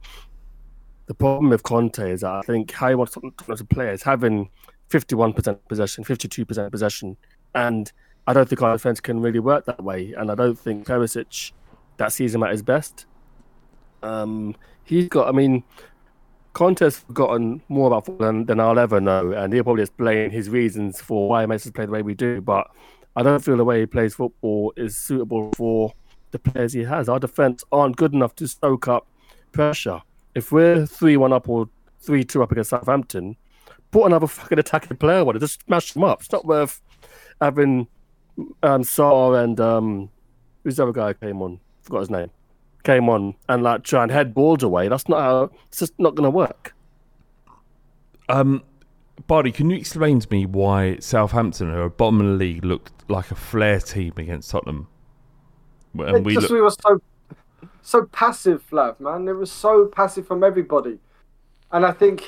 [1.07, 4.51] the problem with Conte is that I think how he wants to, play is having
[4.91, 7.17] 51% possession, 52% possession,
[7.55, 7.93] and
[8.27, 10.13] I don't think our defense can really work that way.
[10.13, 11.53] And I don't think Perisic
[11.97, 13.07] that sees him at his best.
[14.03, 14.55] Um,
[14.85, 15.65] he's got, I mean,
[16.53, 20.49] Conte's gotten more about football than, than I'll ever know, and he'll probably explain his
[20.49, 22.41] reasons for why he makes us play the way we do.
[22.41, 22.71] But
[23.19, 25.93] I don't feel the way he plays football is suitable for
[26.31, 27.09] the players he has.
[27.09, 29.09] Our defense aren't good enough to soak up
[29.51, 30.03] pressure.
[30.37, 31.69] If we're three-one up or
[32.01, 33.37] three-two up against Southampton,
[33.91, 35.41] put another fucking attacking player on it.
[35.41, 36.21] Just smash them up.
[36.21, 36.81] It's not worth
[37.41, 37.89] having
[38.63, 40.11] um, Sarr and um,
[40.63, 41.59] who's the other guy who came on?
[41.83, 42.31] Forgot his name.
[42.85, 44.87] Came on and like try and head balls away.
[44.87, 45.51] That's not how.
[45.67, 46.73] It's just not going to work.
[48.29, 48.63] Um,
[49.27, 52.93] Bardi, can you explain to me why Southampton, who are bottom of the league, looked
[53.11, 54.89] like a flair team against Tottenham?
[55.99, 57.01] And we just look, we were so
[57.83, 59.27] so passive, Flav, man.
[59.27, 60.99] It was so passive from everybody,
[61.73, 62.25] and I think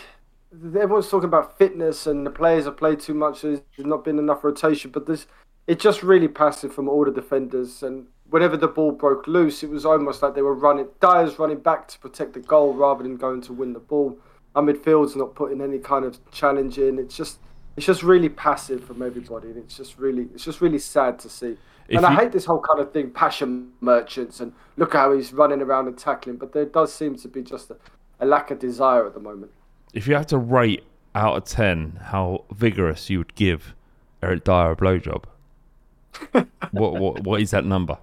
[0.52, 3.42] everyone's talking about fitness and the players have played too much.
[3.42, 5.26] There's not been enough rotation, but this
[5.66, 7.82] it's just really passive from all the defenders.
[7.82, 10.88] And whenever the ball broke loose, it was almost like they were running.
[11.00, 14.18] Dier's running back to protect the goal rather than going to win the ball.
[14.54, 16.98] Our midfield's not putting any kind of challenge in.
[16.98, 17.38] It's just
[17.76, 21.28] it's just really passive from everybody, and it's just really it's just really sad to
[21.28, 21.56] see.
[21.88, 25.12] If and I you- hate this whole kind of thing, passion merchants, and look how
[25.12, 26.36] he's running around and tackling.
[26.36, 27.76] But there does seem to be just a,
[28.20, 29.52] a lack of desire at the moment.
[29.94, 30.84] if you had to rate
[31.16, 33.74] out of 10 how vigorous you would give
[34.22, 35.24] Eric Dier a blowjob,
[36.70, 37.98] what, what, what is that number?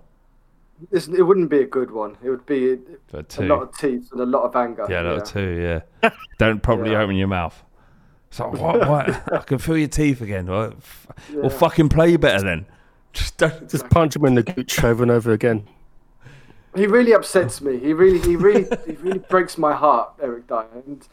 [0.91, 2.17] It's, it wouldn't be a good one.
[2.23, 3.43] It would be For a two.
[3.45, 4.85] lot of teeth and a lot of anger.
[4.89, 6.09] Yeah, a that was two, yeah.
[6.37, 7.01] Don't probably Yeah.
[7.01, 7.63] open your mouth.
[8.29, 8.87] So what?
[8.87, 9.33] What?
[9.33, 10.45] I can feel your teeth again.
[10.47, 12.65] Well, f- well, fucking play better then.
[13.13, 13.69] Just don't.
[13.69, 15.67] Just punch him in the gooch over and over again.
[16.75, 17.79] He really upsets me.
[17.79, 20.65] He really, he really, he really breaks my heart, Eric Dier.
[20.85, 21.07] And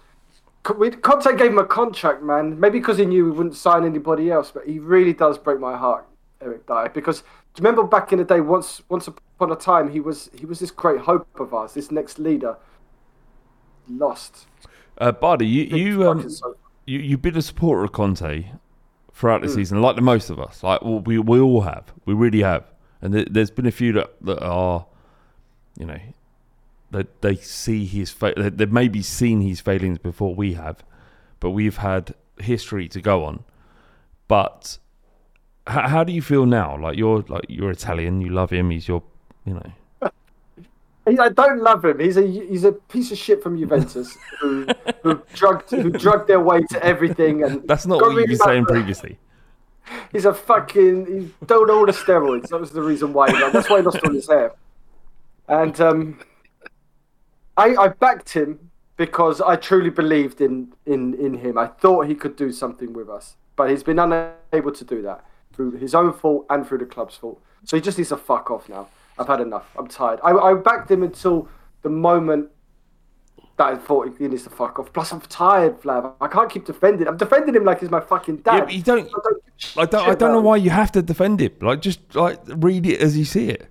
[0.76, 2.60] we, Conte gave him a contract, man.
[2.60, 5.74] Maybe because he knew he wouldn't sign anybody else, but he really does break my
[5.76, 6.04] heart,
[6.42, 6.90] Eric Dier.
[6.92, 7.26] Because do
[7.62, 10.58] you remember back in the day, once, once upon a time, he was, he was
[10.60, 12.56] this great hope of ours, this next leader.
[13.88, 14.46] Lost.
[14.96, 16.26] Uh, Bardi, you you, um,
[16.86, 18.46] you you've been a supporter of Conte
[19.12, 20.62] throughout the season, like the most of us.
[20.62, 22.64] Like well, we we all have, we really have.
[23.02, 24.86] And there, there's been a few that that are,
[25.78, 25.98] you know,
[26.92, 30.82] that they see his fa- they- they've maybe seen his failings before we have,
[31.40, 33.44] but we've had history to go on.
[34.28, 34.78] But
[35.66, 36.78] how, how do you feel now?
[36.78, 38.70] Like you're like you're Italian, you love him.
[38.70, 39.02] He's your,
[39.44, 39.72] you know.
[41.06, 42.00] I don't love him.
[42.00, 44.66] He's a he's a piece of shit from Juventus who
[45.02, 48.64] who drugged who drugged their way to everything and That's not what you were saying
[48.64, 49.18] previously.
[50.12, 52.48] He's a fucking he's done all the steroids.
[52.48, 53.30] That was the reason why.
[53.30, 54.52] He, that's why he lost all his hair.
[55.46, 56.20] And um,
[57.56, 61.58] I I backed him because I truly believed in in in him.
[61.58, 65.24] I thought he could do something with us, but he's been unable to do that
[65.52, 67.40] through his own fault and through the club's fault.
[67.64, 68.88] So he just needs to fuck off now.
[69.18, 69.66] I've had enough.
[69.78, 70.20] I'm tired.
[70.22, 71.48] I, I backed him until
[71.82, 72.50] the moment
[73.56, 74.92] that I thought he needs to fuck off.
[74.92, 76.12] Plus, I'm tired, Flav.
[76.20, 77.06] I can't keep defending.
[77.06, 78.54] I'm defending him like he's my fucking dad.
[78.54, 79.06] Yeah, but you don't.
[79.06, 79.42] I don't,
[79.76, 80.08] I don't.
[80.10, 81.62] I don't know why you have to defend it.
[81.62, 83.68] Like, just like read it as you see it.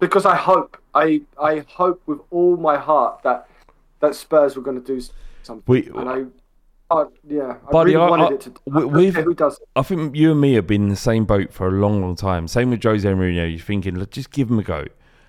[0.00, 3.48] because I hope I I hope with all my heart that
[4.00, 5.00] that Spurs were going to do
[5.44, 5.62] something.
[5.66, 6.24] We- and I,
[6.90, 8.50] uh, yeah, I Buddy, really I- wanted I- it to.
[8.66, 9.68] we- I don't we've- who does it?
[9.76, 12.14] I think you and me have been in the same boat for a long, long
[12.16, 12.46] time.
[12.48, 13.50] Same with Jose Mourinho.
[13.50, 14.84] You're thinking, "Look, just give him a go,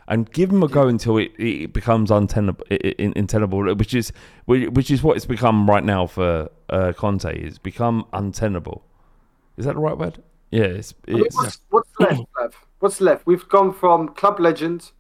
[0.08, 2.64] and give him a go until it, it becomes untenable,
[3.00, 4.12] untenable, which is
[4.46, 7.26] which is what it's become right now for uh, Conte.
[7.26, 8.84] It's become untenable.
[9.58, 10.22] Is that the right word?
[10.52, 12.56] Yeah, it's, it's what's, what's left, Lev?
[12.80, 13.26] What's left?
[13.28, 14.94] We've gone from club legends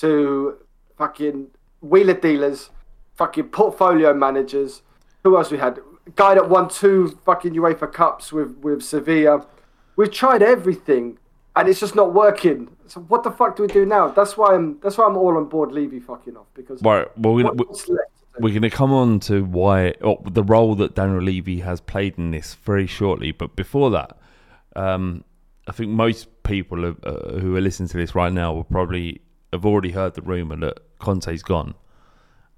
[0.00, 0.56] to
[0.96, 1.48] fucking
[1.82, 2.70] wheeler dealers,
[3.14, 4.82] fucking portfolio managers.
[5.24, 5.78] Who else we had?
[6.16, 9.46] Guy that won two fucking UEFA Cups with with Sevilla.
[9.96, 11.18] We've tried everything,
[11.56, 12.68] and it's just not working.
[12.86, 14.08] So what the fuck do we do now?
[14.08, 14.78] That's why I'm.
[14.80, 17.06] That's why I'm all on board Levy fucking off because right.
[17.18, 17.64] Well, we're, gonna-
[18.40, 22.16] we're going to come on to why or the role that Daniel Levy has played
[22.18, 23.32] in this very shortly.
[23.32, 24.16] But before that,
[24.76, 25.24] um,
[25.66, 29.20] I think most people have, uh, who are listening to this right now will probably
[29.52, 31.74] have already heard the rumor that Conte's gone,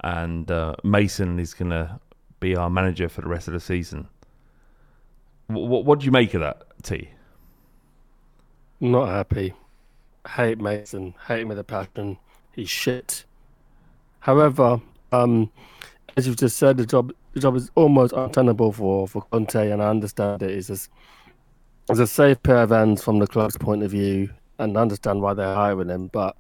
[0.05, 1.99] and uh, Mason is going to
[2.41, 4.09] be our manager for the rest of the season.
[5.47, 7.11] What, what do you make of that, T?
[8.81, 9.55] Not happy.
[10.27, 11.15] Hate Mason.
[11.27, 12.19] Hate him with a passion.
[12.53, 13.25] He's shit.
[14.21, 14.81] However,
[15.13, 15.51] um,
[16.17, 19.83] as you've just said, the job the job is almost untenable for for Conte, and
[19.83, 20.51] I understand it.
[20.51, 20.89] It's it's
[21.99, 25.35] a safe pair of hands from the club's point of view, and I understand why
[25.35, 26.09] they're hiring him.
[26.09, 26.37] But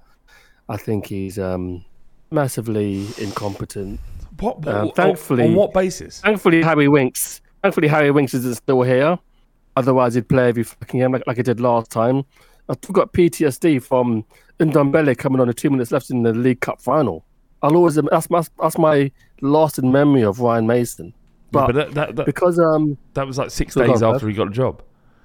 [0.69, 1.85] I think he's um,
[2.31, 4.01] massively incompetent.
[4.38, 4.66] What?
[4.66, 6.21] Um, what- thankfully- on what basis?
[6.21, 7.40] Thankfully, Harry Winks.
[7.62, 9.19] Thankfully, Harry Winks isn't still here.
[9.77, 12.25] Otherwise, he'd play every fucking game like, like he did last time.
[12.69, 14.25] I've still got PTSD from
[14.59, 17.25] Ndombele coming on the two minutes left in the League Cup final.
[17.62, 19.11] I'll always that's my that's my
[19.43, 21.12] lasting memory of Ryan Mason.
[21.53, 24.49] But, but that, that, that, because um That was like six days after he got
[24.49, 24.83] a job.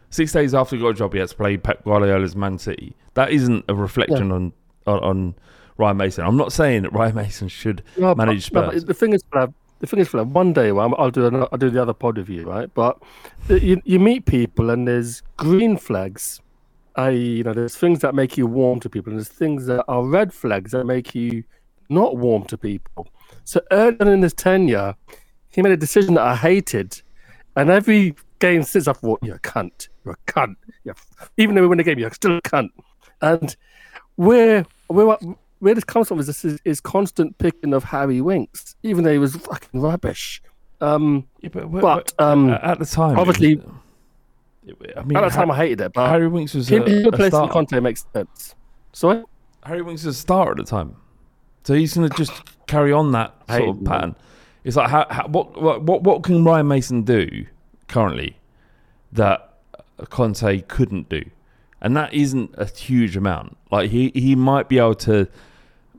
[0.09, 2.95] Six days after he got a job, he had to play Pep Guardiola's Man City.
[3.13, 4.53] That isn't a reflection on,
[4.87, 5.35] on on
[5.77, 6.25] Ryan Mason.
[6.25, 8.85] I'm not saying that Ryan Mason should No, manage no, but Spurs.
[8.85, 11.25] the thing is, Flav, uh, the thing is, Flav, uh, one day well, I'll do
[11.27, 12.73] another, I'll do the other pod with you, right?
[12.73, 12.97] But
[13.49, 16.41] uh, you you meet people and there's green flags,
[16.95, 19.83] i.e., you know, there's things that make you warm to people, and there's things that
[19.87, 21.43] are red flags that make you
[21.89, 23.07] not warm to people.
[23.43, 24.95] So early on in his tenure,
[25.49, 27.01] he made a decision that I hated,
[27.55, 30.95] and every game since I've thought, "You're a cunt, you're a cunt." You're,
[31.37, 32.69] even though we win the game, you're still a cunt.
[33.21, 33.55] And
[34.15, 35.17] where where
[35.65, 39.11] where this comes from is this is, is constant picking of Harry Winks, even though
[39.11, 40.39] he was fucking rubbish.
[40.79, 43.63] Um, Yeah, but, but, um, at the time, it was- obviously,
[44.95, 47.13] I mean, at the time I hated it, but Harry Winks was him, a, him
[47.13, 47.51] a starter.
[47.51, 48.53] Conte makes sense.
[48.93, 49.23] Sorry,
[49.63, 50.95] Harry Winks is a starter at the time,
[51.63, 52.31] so he's going to just
[52.67, 53.83] carry on that sort of him.
[53.85, 54.15] pattern.
[54.63, 57.45] It's like how, how, what, what what what can Ryan Mason do
[57.87, 58.37] currently
[59.13, 59.53] that
[60.09, 61.23] Conte couldn't do,
[61.81, 63.57] and that isn't a huge amount.
[63.71, 65.27] Like he he might be able to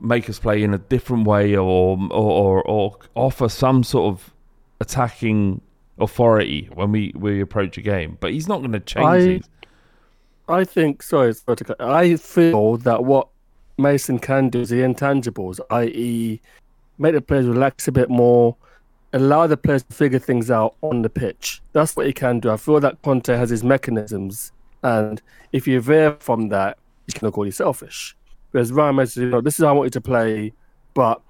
[0.01, 4.33] make us play in a different way or or or, or offer some sort of
[4.79, 5.61] attacking
[5.99, 9.43] authority when we we approach a game, but he's not going to change
[10.47, 10.59] I-.
[10.59, 13.27] I think sorry, sorry I feel that what
[13.77, 16.41] Mason can do is the intangibles, i.e.,
[16.97, 18.55] make the players relax a bit more,
[19.13, 21.61] allow the players to figure things out on the pitch.
[21.73, 22.49] That's what he can do.
[22.49, 24.51] I feel that Conte has his mechanisms,
[24.83, 28.15] and if you veer from that, he's going to call you selfish.
[28.51, 30.53] Whereas Ryan Mason, you know, this is how I want you to play,
[30.93, 31.21] but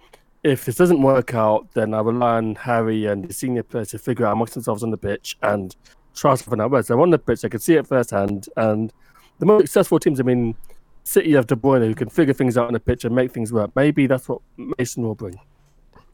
[0.44, 4.00] if this doesn't work out, then I rely on Harry and the senior players to
[4.00, 5.76] figure out amongst themselves on the pitch and
[6.16, 6.72] try something out.
[6.72, 8.94] Whereas they're on the pitch, they can see it firsthand, and
[9.40, 10.56] the most successful teams, I mean,
[11.04, 13.54] City of De Bruyne who can figure things out on the pitch and make things
[13.54, 13.72] work.
[13.76, 14.42] Maybe that's what
[14.78, 15.40] Mason will bring.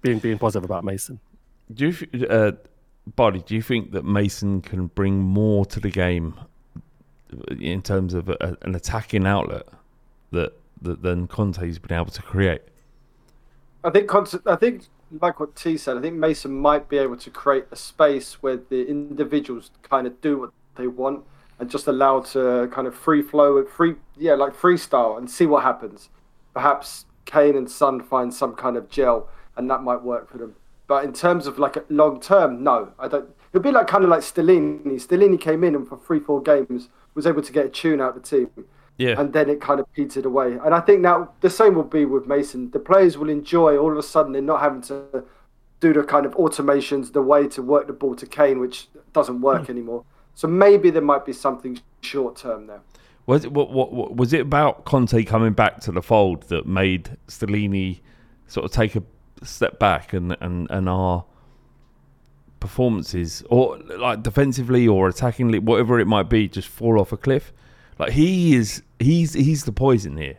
[0.02, 1.20] Being being positive about Mason.
[1.74, 2.52] Do you, uh,
[3.16, 6.36] do you think that Mason can bring more to the game
[7.60, 9.64] in terms of a, an attacking outlet
[10.32, 12.62] that, that than Conte's been able to create?
[13.84, 14.84] I think Conte, I think
[15.20, 18.58] like what T said, I think Mason might be able to create a space where
[18.58, 21.24] the individuals kind of do what they want
[21.60, 25.64] and just allow to kind of free flow, free yeah, like freestyle and see what
[25.64, 26.10] happens.
[26.54, 30.56] Perhaps Kane and Son find some kind of gel and that might work for them.
[30.88, 33.30] But in terms of like a long term, no, I don't.
[33.52, 34.96] It'd be like kind of like Stellini.
[34.96, 38.16] Stellini came in and for three, four games was able to get a tune out
[38.16, 38.50] of the team
[38.98, 39.20] Yeah.
[39.20, 40.58] and then it kind of petered away.
[40.64, 42.70] And I think now the same will be with Mason.
[42.72, 45.24] The players will enjoy all of a sudden they're not having to
[45.80, 49.42] do the kind of automations, the way to work the ball to Kane, which doesn't
[49.42, 49.72] work hmm.
[49.72, 50.06] anymore.
[50.36, 52.82] So maybe there might be something short term there.
[53.26, 56.66] Was it what, what, what was it about Conte coming back to the fold that
[56.66, 58.02] made Stellini
[58.48, 59.04] sort of take a
[59.44, 61.26] step back and and, and our
[62.60, 67.52] performances or like defensively or attackingly whatever it might be just fall off a cliff
[68.12, 70.38] he is he's he's the poison here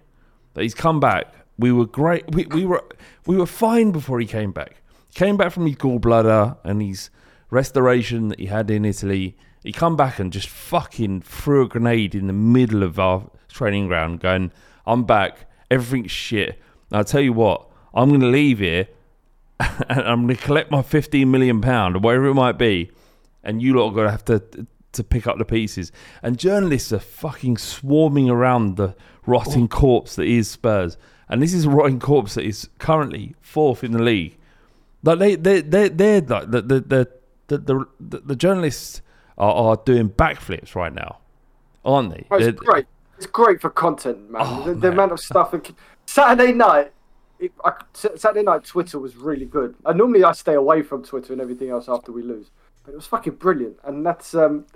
[0.55, 1.35] that he's come back.
[1.59, 2.35] We were great.
[2.35, 2.85] We, we were
[3.27, 4.83] we were fine before he came back.
[5.09, 7.11] He came back from his gallbladder and his
[7.51, 9.37] restoration that he had in Italy.
[9.63, 13.89] He come back and just fucking threw a grenade in the middle of our training
[13.89, 14.53] ground, going,
[14.87, 15.49] "I'm back.
[15.71, 16.61] Everything's shit."
[16.91, 18.89] And I'll tell you what, I'm going to leave here
[19.89, 22.91] and I'm going to collect my 15 million pound or whatever it might be,
[23.43, 25.93] and you lot are going to have to to pick up the pieces.
[26.23, 28.95] And journalists are fucking swarming around the
[29.27, 30.97] rotting corpse that is Spurs,
[31.29, 34.37] and this is a rotting corpse that is currently fourth in the league.
[35.03, 37.09] Like they they they they're like the the the
[37.49, 39.03] the, the, the, the journalists
[39.37, 41.19] are, are doing backflips right now,
[41.85, 42.27] aren't they?
[42.31, 42.87] Oh, it's great.
[43.17, 44.43] It's great for content, man.
[44.45, 45.53] Oh, the, the amount of stuff.
[45.53, 45.73] that-
[46.07, 46.93] Saturday night,
[47.39, 49.75] it, I, Saturday night Twitter was really good.
[49.85, 52.51] And normally I stay away from Twitter and everything else after we lose,
[52.85, 53.79] but it was fucking brilliant.
[53.85, 54.67] And that's um,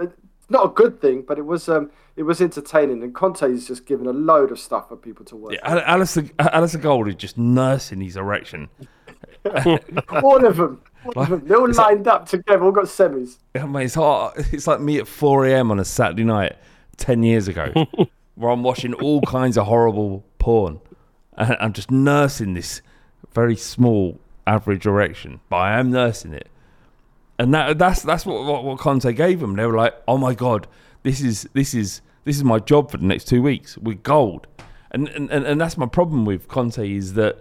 [0.49, 3.03] not a good thing, but it was um, it was entertaining.
[3.03, 5.53] And Conte's just given a load of stuff for people to work.
[5.53, 8.69] Yeah, Al- Alasdair, Alasdair Gold is just nursing his erection.
[10.23, 12.65] all of them, all of them, they're all lined up together.
[12.65, 13.37] All got semis.
[13.55, 14.35] I mean, it's hard.
[14.53, 15.71] It's like me at 4 a.m.
[15.71, 16.57] on a Saturday night
[16.97, 17.73] 10 years ago,
[18.35, 20.81] where I'm watching all kinds of horrible porn.
[21.37, 22.83] And I'm just nursing this
[23.33, 26.49] very small average erection, but I am nursing it.
[27.39, 29.55] And that that's that's what, what what Conte gave them.
[29.55, 30.67] They were like, "Oh my god,
[31.05, 33.79] this is this is this is my job for the next two weeks.
[33.79, 34.47] We're gold."
[34.91, 37.39] And and, and, and that's my problem with Conte is that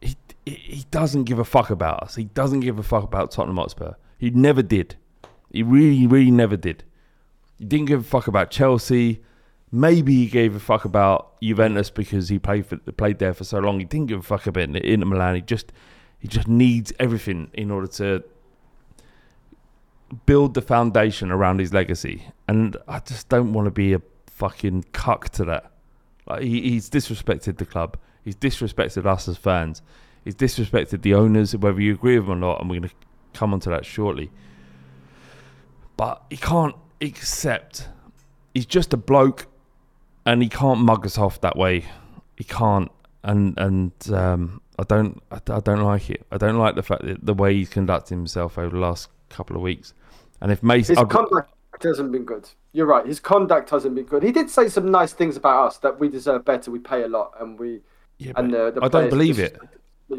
[0.00, 2.16] he he doesn't give a fuck about us.
[2.16, 3.92] He doesn't give a fuck about Tottenham Hotspur.
[4.18, 4.96] He never did.
[5.50, 6.84] He really, really never did.
[7.58, 9.22] He didn't give a fuck about Chelsea.
[9.72, 13.58] Maybe he gave a fuck about Juventus because he played for, played there for so
[13.58, 13.78] long.
[13.78, 15.34] He didn't give a fuck about Inter Milan.
[15.36, 15.72] He just
[16.18, 18.22] he just needs everything in order to
[20.26, 22.24] build the foundation around his legacy.
[22.48, 25.72] And I just don't want to be a fucking cuck to that.
[26.26, 27.96] Like he, he's disrespected the club.
[28.24, 29.82] He's disrespected us as fans.
[30.24, 32.60] He's disrespected the owners, whether you agree with him or not.
[32.60, 32.94] And we're going to
[33.32, 34.30] come onto that shortly.
[35.96, 37.88] But he can't accept.
[38.54, 39.46] He's just a bloke,
[40.24, 41.84] and he can't mug us off that way.
[42.36, 42.90] He can't,
[43.22, 46.26] and and um, I don't, I, I don't like it.
[46.30, 49.56] I don't like the fact that the way he's conducted himself over the last couple
[49.56, 49.94] of weeks.
[50.40, 51.50] And if Mason, His I'd- conduct
[51.82, 52.48] hasn't been good.
[52.72, 53.06] You're right.
[53.06, 54.22] His conduct hasn't been good.
[54.22, 56.70] He did say some nice things about us that we deserve better.
[56.70, 57.80] We pay a lot, and we
[58.18, 59.60] Yeah, and the, the I don't believe just- it.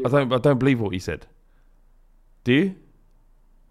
[0.04, 0.32] I don't.
[0.32, 1.26] I don't believe what he said.
[2.44, 2.74] Do you?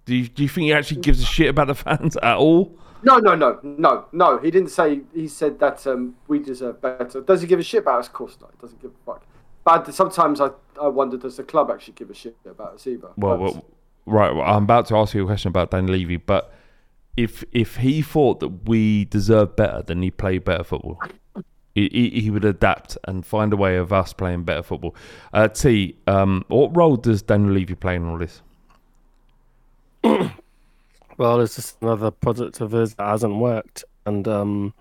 [0.06, 2.78] Do you, do you think he actually gives a shit about the fans at all?
[3.04, 4.40] No, no, no, no, no.
[4.40, 5.02] He didn't say.
[5.14, 7.22] He said that um, we deserve better.
[7.22, 8.08] Does he give a shit about us?
[8.08, 8.52] Of course not.
[8.52, 9.24] He doesn't give a fuck.
[9.64, 10.50] But sometimes I,
[10.82, 13.10] I wonder, does the club actually give a shit about us either?
[13.18, 13.66] Well, well
[14.08, 14.32] right.
[14.32, 16.54] I'm about to ask you a question about Dan Levy, but
[17.16, 21.00] if if he thought that we deserve better, then he play better football.
[21.76, 24.96] He, he, he would adapt and find a way of us playing better football.
[25.32, 28.42] Uh, T, um, what role does Daniel Levy play in all this?
[31.18, 34.74] Well, it's just another project of his that hasn't worked, and um,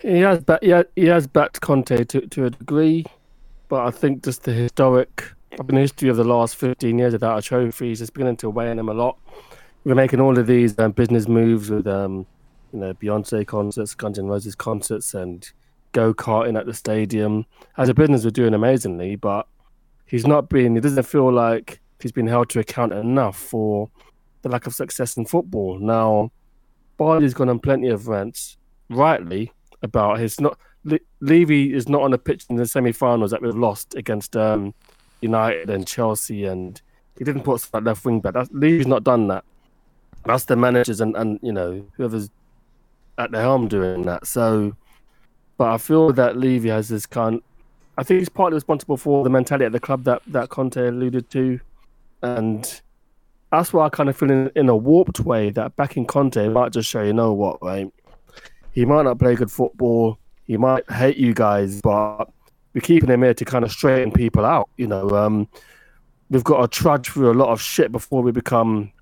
[0.00, 3.06] he has ba- he, he has backed Conte to to a degree,
[3.68, 5.22] but I think just the historic,
[5.58, 8.50] I mean, the history of the last fifteen years without a trophy just beginning to
[8.50, 9.18] weigh on him a lot.
[9.84, 12.26] We're making all of these um, business moves with um,
[12.72, 15.50] you know, Beyonce concerts, Guns N' Roses concerts, and
[15.92, 17.44] go karting at the stadium.
[17.76, 19.46] As a business, we're doing amazingly, but
[20.06, 20.74] he's not being.
[20.74, 23.90] He doesn't feel like he's been held to account enough for
[24.40, 25.78] the lack of success in football.
[25.78, 26.32] Now,
[26.96, 28.56] Bardi's gone on plenty of rants,
[28.88, 30.58] rightly, about his not.
[30.84, 34.74] Le- Levy is not on the pitch in the semi-finals that we've lost against um,
[35.22, 36.80] United and Chelsea, and
[37.18, 38.34] he didn't put us at left wing back.
[38.34, 39.44] That's, Levy's not done that.
[40.24, 42.30] That's the managers and, and you know whoever's
[43.18, 44.26] at the helm doing that.
[44.26, 44.76] So,
[45.56, 47.40] but I feel that Levy has this kind.
[47.98, 51.28] I think he's partly responsible for the mentality at the club that that Conte alluded
[51.30, 51.60] to,
[52.22, 52.80] and
[53.50, 56.72] that's why I kind of feel in, in a warped way that backing Conte might
[56.72, 57.92] just show you know what, right?
[58.72, 60.18] He might not play good football.
[60.46, 62.24] He might hate you guys, but
[62.74, 64.68] we're keeping him here to kind of straighten people out.
[64.76, 65.48] You know, um,
[66.30, 68.92] we've got to trudge through a lot of shit before we become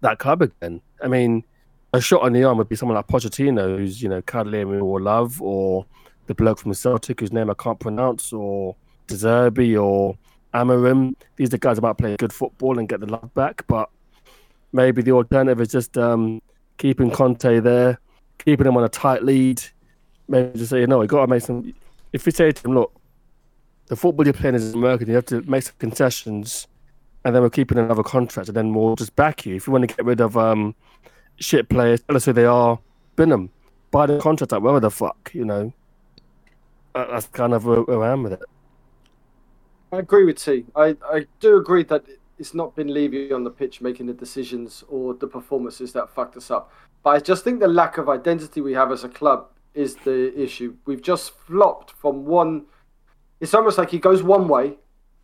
[0.00, 0.80] that club again.
[1.02, 1.44] I mean,
[1.92, 4.70] a shot on the arm would be someone like Pochettino, who's you know cuddly and
[4.70, 5.86] we all love, or
[6.26, 10.16] the bloke from Celtic whose name I can't pronounce, or De Zerbi, or
[10.54, 11.14] Amorim.
[11.36, 13.88] These are guys about might play good football and get the love back, but
[14.72, 16.42] maybe the alternative is just um,
[16.78, 17.98] keeping Conte there,
[18.38, 19.62] keeping him on a tight lead.
[20.28, 21.72] Maybe just say, you know, we got to make some.
[22.12, 22.92] If we say to him, look,
[23.86, 26.66] the football you're playing isn't working, you have to make some concessions,
[27.24, 29.56] and then we're keeping another contract, and then we'll just back you.
[29.56, 30.74] If you want to get rid of um,
[31.36, 32.78] shit players, tell us who they are,
[33.14, 33.50] bin them,
[33.90, 35.72] buy the contract up, whatever the fuck, you know.
[36.94, 38.42] that's kind of where, where I am with it.
[39.92, 40.64] I agree with T.
[40.74, 42.04] I, I do agree that
[42.38, 46.36] it's not been Levy on the pitch making the decisions or the performances that fucked
[46.36, 46.72] us up.
[47.02, 50.38] But I just think the lack of identity we have as a club is the
[50.38, 50.76] issue.
[50.86, 52.64] We've just flopped from one.
[53.40, 54.76] It's almost like he goes one way,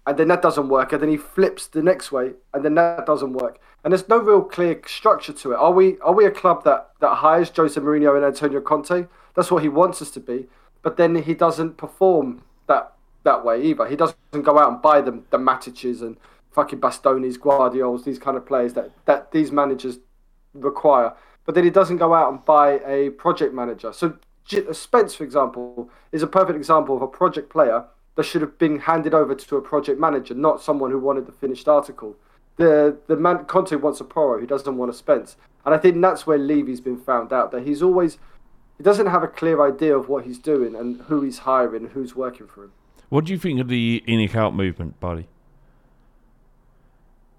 [0.07, 3.07] and then that doesn't work, and then he flips the next way, and then that
[3.07, 3.61] doesn't work.
[3.85, 5.57] And there's no real clear structure to it.
[5.57, 9.07] Are we are we a club that, that hires Jose Mourinho and Antonio Conte?
[9.35, 10.47] That's what he wants us to be.
[10.83, 12.93] But then he doesn't perform that
[13.25, 13.87] that way either.
[13.87, 16.17] He doesn't go out and buy them the Matiches and
[16.53, 19.99] fucking Bastonis, Gvardiols, these kind of players that, that these managers
[20.53, 21.15] require.
[21.45, 23.93] But then he doesn't go out and buy a project manager.
[23.93, 24.19] So
[24.73, 27.85] Spence, for example, is a perfect example of a project player
[28.15, 31.33] that should have been handed over to a project manager, not someone who wanted the
[31.33, 32.17] finished article.
[32.57, 36.01] The the man Conte wants a pro who doesn't want a Spence, and I think
[36.03, 38.19] that's where Levy's been found out that he's always
[38.77, 42.15] he doesn't have a clear idea of what he's doing and who he's hiring, who's
[42.15, 42.73] working for him.
[43.09, 45.29] What do you think of the in out movement, buddy?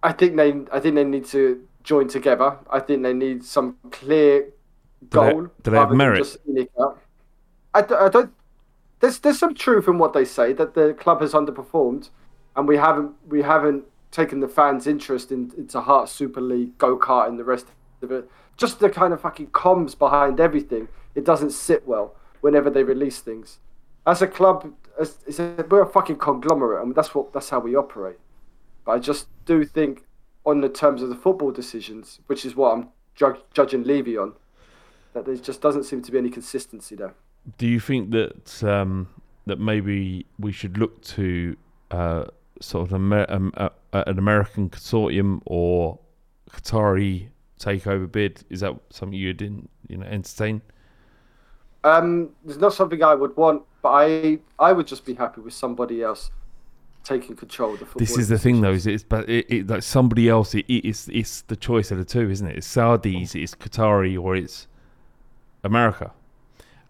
[0.02, 2.58] I think they I think they need to join together.
[2.70, 5.48] I think they need some clear Do they- goal.
[5.62, 6.18] do they have merit?
[6.20, 7.00] just in it out.
[7.74, 8.32] I, d- I don't.
[9.04, 12.10] There's there's some truth in what they say that the club has underperformed,
[12.56, 16.98] and we haven't we haven't taken the fans' interest in, into Heart Super League, go
[16.98, 17.66] kart, and the rest
[18.02, 18.30] of it.
[18.56, 20.88] Just the kind of fucking comms behind everything.
[21.16, 23.60] It doesn't sit well whenever they release things.
[24.08, 27.76] As a club, as, a, we're a fucking conglomerate, and that's what that's how we
[27.76, 28.20] operate.
[28.86, 30.06] But I just do think,
[30.46, 34.36] on the terms of the football decisions, which is what I'm ju- judging Levy on,
[35.14, 37.16] that there just doesn't seem to be any consistency there.
[37.58, 39.10] Do you think that um,
[39.46, 41.56] that maybe we should look to
[41.92, 42.26] uh,
[42.62, 46.00] sort of Amer- um, uh, uh, an American consortium or
[46.50, 47.30] Qatari
[47.60, 48.44] takeover bid?
[48.50, 50.62] Is that something you didn't you know entertain?
[51.84, 55.54] Um, there's not something I would want, but I I would just be happy with
[55.54, 56.32] somebody else
[57.04, 58.00] taking control of the football.
[58.00, 60.56] This is the thing, though, is it's but it, it like somebody else.
[60.56, 62.58] It, it's it's the choice of the two, isn't it?
[62.58, 64.68] It's Saudis, it's Qatari, or it's
[65.64, 66.12] America.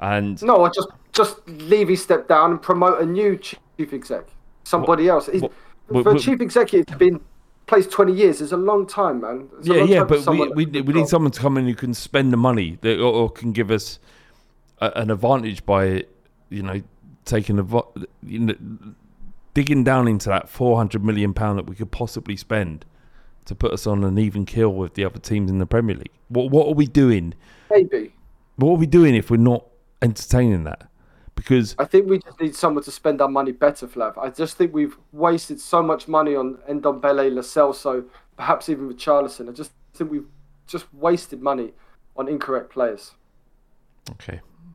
[0.03, 4.27] And No, I just just Levy step down and promote a new chief exec,
[4.63, 5.27] somebody else.
[5.27, 5.51] He's- what-
[6.03, 7.19] for a chief executive to be in
[7.67, 9.49] place 20 years is a long time, man.
[9.59, 12.33] It's yeah, yeah, but we we, we need someone to come in who can spend
[12.33, 13.99] the money that, or, or can give us
[14.79, 16.05] a, an advantage by
[16.49, 16.81] you know
[17.25, 17.83] taking the
[18.23, 18.55] you know,
[19.53, 22.85] digging down into that four hundred million pound that we could possibly spend
[23.45, 26.11] to put us on an even kill with the other teams in the Premier League.
[26.29, 27.33] What what are we doing?
[27.69, 28.13] maybe.
[28.55, 29.65] What are we doing if we're not
[30.03, 30.87] entertaining that?
[31.35, 34.17] Because I think we just need someone to spend our money better, Flav.
[34.17, 38.05] I just think we've wasted so much money on Ndombele, Lo Celso,
[38.37, 39.49] perhaps even with Charlison.
[39.49, 40.27] I just think we've
[40.67, 41.73] just wasted money
[42.15, 43.13] on incorrect players.
[44.11, 44.41] okay,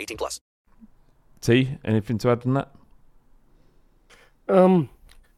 [0.00, 0.40] 18 plus.
[1.40, 2.68] T, anything to add on that?
[4.48, 4.88] Um,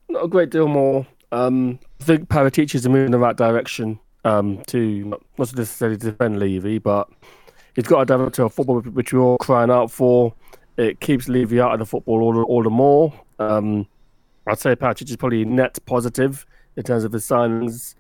[0.09, 1.07] not a great deal more.
[1.31, 3.99] Um, I think Paratici's are moving in the right direction.
[4.25, 7.09] Um, to not not necessarily defend Levy, but
[7.75, 10.33] he's got a director of football which we're all crying out for.
[10.77, 13.13] It keeps Levy out of the football all, all the more.
[13.41, 13.89] Um,
[14.47, 16.47] I'd say Paratici is probably net positive
[16.77, 17.97] in terms of his signings.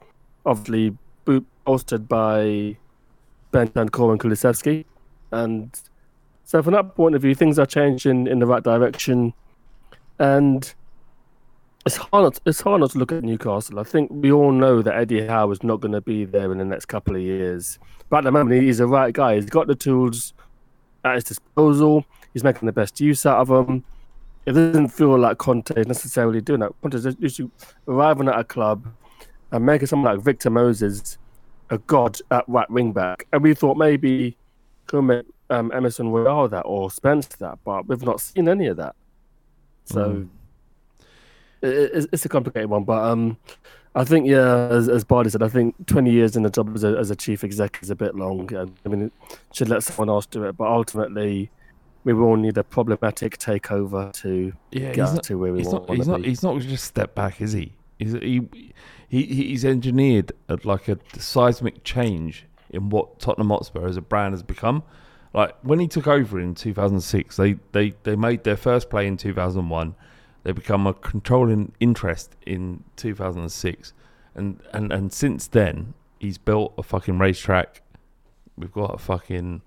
[0.46, 2.76] Obviously, bo- bolstered by
[3.50, 4.84] Ben and Kulusevski,
[5.32, 5.80] and
[6.44, 9.32] so from that point of view, things are changing in the right direction.
[10.18, 10.72] And
[11.86, 12.24] it's hard.
[12.24, 13.78] Not, it's hard not to look at Newcastle.
[13.78, 16.58] I think we all know that Eddie Howe is not going to be there in
[16.58, 17.78] the next couple of years.
[18.08, 19.36] But at the moment, he's the right guy.
[19.36, 20.34] He's got the tools
[21.04, 22.04] at his disposal.
[22.32, 23.84] He's making the best use out of them.
[24.44, 26.72] It doesn't feel like Conte is necessarily doing that.
[26.82, 27.50] Conte is usually
[27.86, 28.86] arriving at a club
[29.52, 31.18] and making someone like Victor Moses
[31.70, 33.26] a god at right wing back.
[33.32, 34.36] And we thought maybe
[34.92, 38.94] make um, Emerson Royal that or Spence that, but we've not seen any of that.
[39.84, 40.26] So
[41.62, 43.36] it, it- it's a complicated one, but um,
[43.94, 46.84] I think yeah, as, as Bardi said, I think 20 years in the job as
[46.84, 48.48] a, as a chief exec is a bit long.
[48.84, 49.12] I mean, it
[49.52, 51.50] should let someone else do it, but ultimately,
[52.04, 55.96] we will need a problematic takeover to Yeah, get not, to where we want not,
[55.96, 56.28] he's to not, be.
[56.28, 57.72] he's not just step back, is he?
[57.98, 58.40] He's, he,
[59.08, 64.32] he, he's engineered a, like a seismic change in what Tottenham Hotspur as a brand
[64.34, 64.82] has become.
[65.32, 69.16] Like when he took over in 2006, they, they, they made their first play in
[69.16, 69.94] 2001.
[70.44, 73.92] They become a controlling interest in 2006,
[74.34, 77.82] and and and since then he's built a fucking racetrack.
[78.56, 79.62] We've got a fucking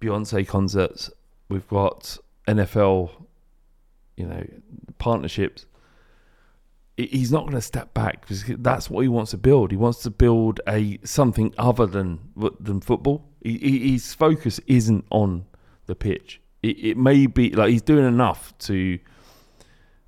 [0.00, 1.10] Beyonce concerts.
[1.48, 3.10] We've got NFL,
[4.16, 4.46] you know,
[4.98, 5.64] partnerships.
[6.98, 9.70] He- He's not going to step back because that's what he wants to build.
[9.70, 12.18] He wants to build a something other than
[12.60, 13.24] than football.
[13.42, 15.46] He, he, his focus isn't on
[15.86, 16.40] the pitch.
[16.62, 18.98] It, it may be like he's doing enough to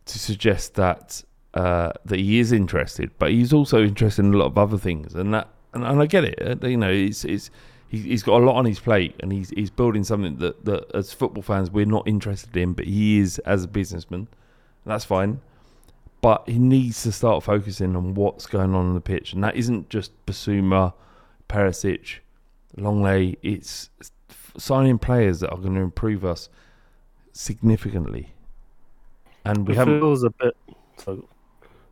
[0.06, 1.22] to suggest that
[1.54, 5.14] uh, that he is interested, but he's also interested in a lot of other things,
[5.14, 6.38] and that and, and I get it.
[6.64, 7.50] uh, You know, it's it's
[7.88, 10.90] he, he's got a lot on his plate, and he's he's building something that that
[10.94, 14.26] as football fans we're not interested in, but he is as a businessman.
[14.86, 15.40] That's fine,
[16.20, 19.56] but he needs to start focusing on what's going on on the pitch, and that
[19.56, 20.92] isn't just Bissouma,
[21.48, 22.18] Perisic,
[22.76, 23.38] Lenglet.
[23.42, 23.90] It's
[24.56, 26.48] signing players that are going to improve us
[27.32, 28.30] significantly.
[29.44, 30.00] And we it haven't.
[30.00, 30.56] feels a bit.
[30.98, 31.26] So,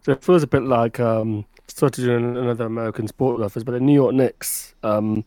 [0.07, 3.95] it feels a bit like um, sort of another American sport reference, but the New
[3.95, 4.75] York Knicks.
[4.83, 5.25] Um,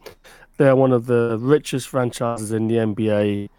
[0.57, 3.49] they're one of the richest franchises in the NBA.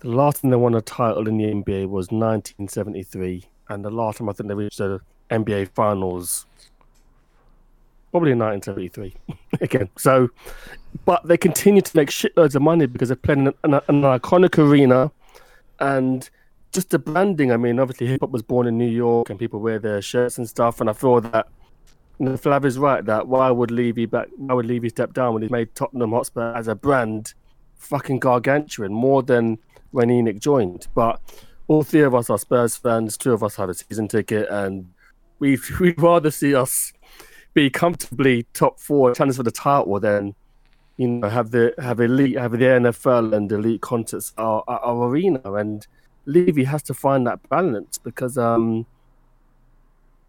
[0.00, 4.18] The last time they won a title in the NBA was 1973, and the last
[4.18, 5.00] time I think they reached the
[5.30, 6.46] NBA Finals,
[8.10, 9.14] probably in 1973
[9.60, 9.88] again.
[9.96, 10.28] So,
[11.04, 14.58] but they continue to make shitloads of money because they're playing in an, an iconic
[14.58, 15.10] arena,
[15.80, 16.28] and
[16.72, 17.52] just the branding.
[17.52, 20.38] I mean, obviously, hip hop was born in New York, and people wear their shirts
[20.38, 20.80] and stuff.
[20.80, 21.48] And I feel that
[22.18, 24.28] you know, Flav is right that why would Levy back?
[24.36, 27.34] Why would Levy step down when he made Tottenham Hotspur as a brand
[27.76, 29.58] fucking gargantuan more than
[29.92, 30.88] when ENIC joined?
[30.94, 31.20] But
[31.68, 33.16] all three of us are Spurs fans.
[33.16, 34.88] Two of us have a season ticket, and
[35.38, 36.92] we we'd rather see us
[37.54, 40.34] be comfortably top four, challenge for the title, than
[40.96, 45.08] you know have the have elite have the NFL and elite concerts our, our, our
[45.08, 45.40] arena.
[45.54, 45.86] And
[46.26, 48.86] Levy has to find that balance because um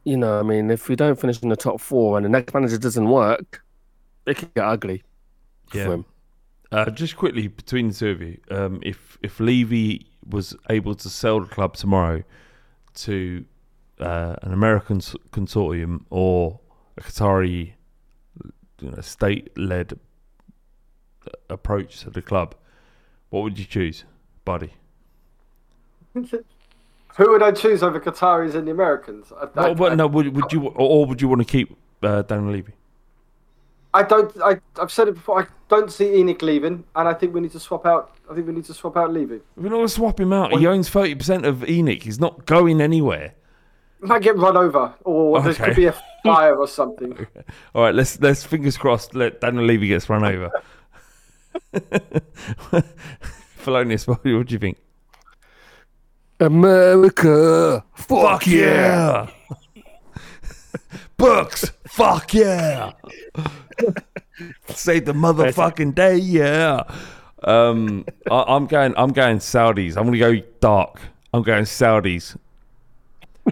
[0.03, 2.53] you know I mean if we don't finish in the top four and the next
[2.53, 3.63] manager doesn't work,
[4.25, 5.03] it can get ugly
[5.73, 5.85] Yeah.
[5.85, 6.05] for him.
[6.71, 11.09] Uh, just quickly between the two of you, um, if if Levy was able to
[11.09, 12.23] sell the club tomorrow
[12.95, 13.45] to
[13.99, 16.59] uh, an American consortium or
[16.97, 17.73] a Qatari
[18.81, 19.99] you know, state-led
[21.49, 22.55] approach to the club,
[23.29, 24.05] what would you choose,
[24.45, 24.73] buddy?
[26.13, 29.31] Who would I choose over Qataris and the Americans?
[29.31, 32.21] I, I, Well, well, no, would, would you, or would you want to keep uh,
[32.23, 32.73] Daniel Levy?
[33.99, 34.31] I don't.
[34.41, 35.41] I, I've said it before.
[35.43, 38.15] I don't see ENIC leaving, and I think we need to swap out.
[38.31, 39.41] I think we need to swap out Levy.
[39.57, 40.53] We're not going to swap him out.
[40.57, 42.03] He owns thirty percent of ENIC.
[42.03, 43.33] He's not going anywhere.
[43.99, 45.65] Might get run over, or there Okay.
[45.65, 47.27] could be a fire or something.
[47.75, 49.15] All right, let's let's fingers crossed.
[49.15, 50.49] Let Daniel Levy gets run over.
[53.57, 54.77] Felonious, what, what do you think?
[56.39, 59.29] America, Fuck yeah!
[61.19, 62.93] Books, fuck yeah!
[64.69, 66.83] Save the motherfucking day, yeah.
[67.43, 68.93] Um, I, I'm going.
[68.97, 69.97] I'm going Saudis.
[69.97, 70.99] I'm going to go dark.
[71.33, 72.37] I'm going Saudis.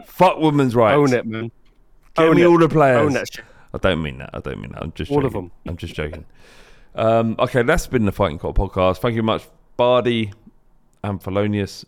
[0.06, 0.96] Fuck women's rights.
[0.96, 1.52] Own it, man.
[2.16, 2.46] Give Own me it.
[2.46, 3.06] all the players.
[3.06, 3.46] Own that shit.
[3.74, 4.30] I don't mean that.
[4.34, 4.82] I don't mean that.
[4.84, 5.50] I'm just All of joking.
[5.50, 5.72] them.
[5.72, 6.26] I'm just joking.
[6.96, 9.00] Um, okay, that's been the Fighting Cock podcast.
[9.00, 10.32] Thank you very much, Bardi
[11.04, 11.86] and Felonious.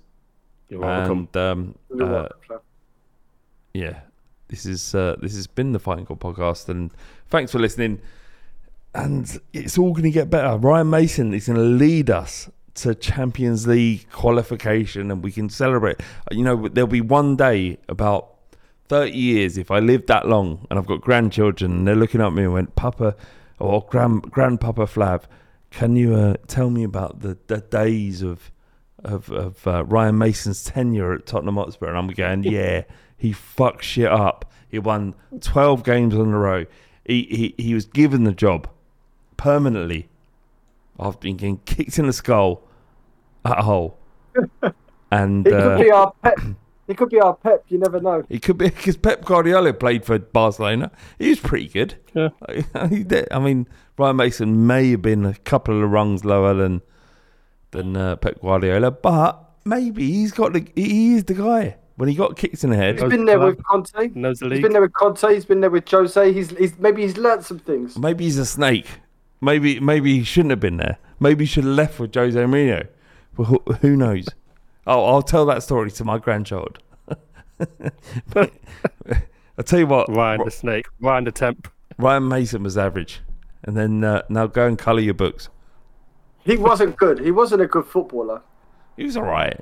[0.67, 1.29] You're welcome.
[1.33, 2.11] And um, You're uh,
[2.49, 2.65] welcome,
[3.73, 4.01] yeah,
[4.49, 6.91] this is uh, this has been the Fighting Cock podcast, and
[7.29, 8.01] thanks for listening.
[8.93, 10.57] And it's all going to get better.
[10.57, 16.01] Ryan Mason is going to lead us to Champions League qualification, and we can celebrate.
[16.31, 18.35] You know, there'll be one day about
[18.89, 22.33] 30 years if I live that long and I've got grandchildren and they're looking at
[22.33, 23.15] me and went, Papa
[23.59, 25.23] or grand grandpapa Flav,
[25.69, 28.51] can you uh, tell me about the, the days of
[29.03, 31.87] of, of uh, Ryan Mason's tenure at Tottenham Hotspur?
[31.87, 32.83] And I'm going, yeah,
[33.19, 34.51] he fucked shit up.
[34.69, 36.65] He won 12 games in a row.
[37.05, 38.67] He, he, he was given the job
[39.37, 40.09] permanently
[40.99, 42.63] after being getting kicked in the skull
[43.45, 43.97] at Hull.
[45.11, 46.39] And He uh, could be our pep.
[46.87, 47.65] He could be our pep.
[47.67, 48.23] You never know.
[48.29, 50.91] it could be because Pep Guardiola played for Barcelona.
[51.17, 51.95] He was pretty good.
[52.13, 52.29] Yeah.
[52.89, 53.27] He did.
[53.31, 53.67] I mean,
[53.97, 56.81] Ryan Mason may have been a couple of rungs lower than
[57.71, 61.77] than uh, Pep Guardiola, but maybe he's got the he is the guy.
[61.99, 64.11] When he got kicked in the head, He's been there with Conte.
[64.15, 64.61] Knows the He's league.
[64.61, 65.33] been there with Conte.
[65.33, 66.31] He's been there with Jose.
[66.31, 67.97] He's, he's maybe he's learnt some things.
[67.97, 68.87] maybe he's a snake.
[69.41, 70.97] Maybe maybe he shouldn't have been there.
[71.19, 72.87] Maybe he should have left with Jose Mourinho.
[73.35, 74.27] Well, who, who knows?
[74.87, 76.79] Oh, I'll tell that story to my grandchild.
[78.35, 78.47] I'll
[79.65, 80.07] tell you what.
[80.09, 80.85] Ryan the snake.
[81.01, 81.69] Ryan the temp.
[81.97, 83.19] Ryan Mason was average,
[83.63, 85.49] and then uh, now go and colour your books.
[86.45, 87.19] he wasn't good.
[87.19, 88.41] He wasn't a good footballer.
[88.95, 89.59] He was all right.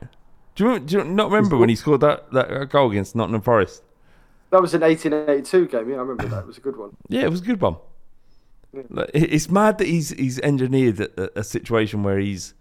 [0.57, 3.83] Do you, do you not remember when he scored that, that goal against Nottingham Forest?
[4.49, 5.89] That was an 1882 game.
[5.89, 6.39] Yeah, I remember that.
[6.39, 6.97] It was a good one.
[7.09, 7.75] Yeah, it was a good one.
[8.89, 12.55] Like, It's mad that he's he's engineered a, a situation where he's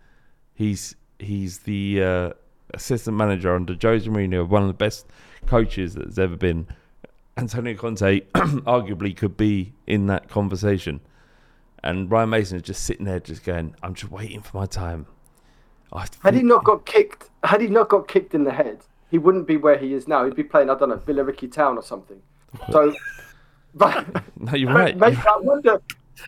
[0.55, 2.31] he's he's the uh,
[2.75, 5.07] assistant manager under Jose Mourinho, one of the best
[5.47, 6.67] coaches that's ever been.
[7.39, 11.01] Antonio Conte arguably could be in that conversation,
[11.83, 15.07] and Ryan Mason is just sitting there, just going, "I'm just waiting for my time."
[15.93, 18.81] I Had he not got kicked, had he not got kicked in the head,
[19.11, 20.25] he wouldn't be where he is now.
[20.25, 22.21] He'd be playing, I don't know, Villa Billericay Town or something.
[22.71, 22.95] So,
[23.75, 24.07] but
[24.39, 24.97] no, you're right.
[24.97, 25.81] Mate, I wonder.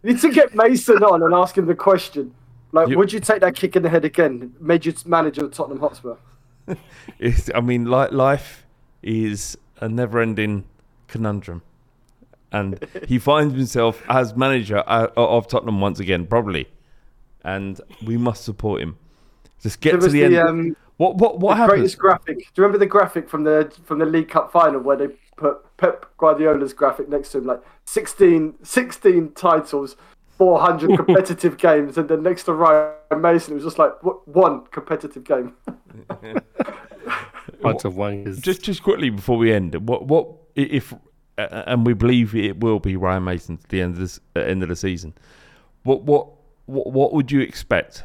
[0.03, 2.35] You need to get Mason on and ask him the question.
[2.73, 4.55] Like, You- would you take that kick in the head again?
[4.61, 6.15] You manager of Tottenham Hotspur.
[7.19, 8.67] It's, I mean, li- life
[9.03, 10.65] is a never-ending
[11.07, 11.63] conundrum,
[12.53, 16.69] and he finds himself as manager uh, of Tottenham once again, probably,
[17.43, 18.99] and we must support him.
[19.63, 20.49] Just get There to was the, the, end.
[20.49, 21.79] um, what what what the happened?
[21.79, 22.39] greatest graphic.
[22.39, 25.77] Do you remember the graphic from the from the League Cup final where they put
[25.77, 29.97] Pep Guardiola's graphic next to him, like 16, 16 titles,
[30.37, 34.21] four hundred competitive games, and then next to Ryan Mason, it was just like w-
[34.27, 35.55] one competitive game.
[37.63, 38.41] Bunch of wankers.
[38.41, 40.93] Just just quickly before we end, what what if
[41.39, 44.41] uh, and we believe it will be Ryan Mason to the end of this uh,
[44.41, 45.15] end of the season.
[45.83, 46.29] What what
[46.67, 48.05] what, what would you expect?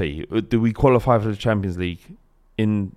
[0.00, 2.16] Uh, do we qualify for the Champions League
[2.58, 2.94] in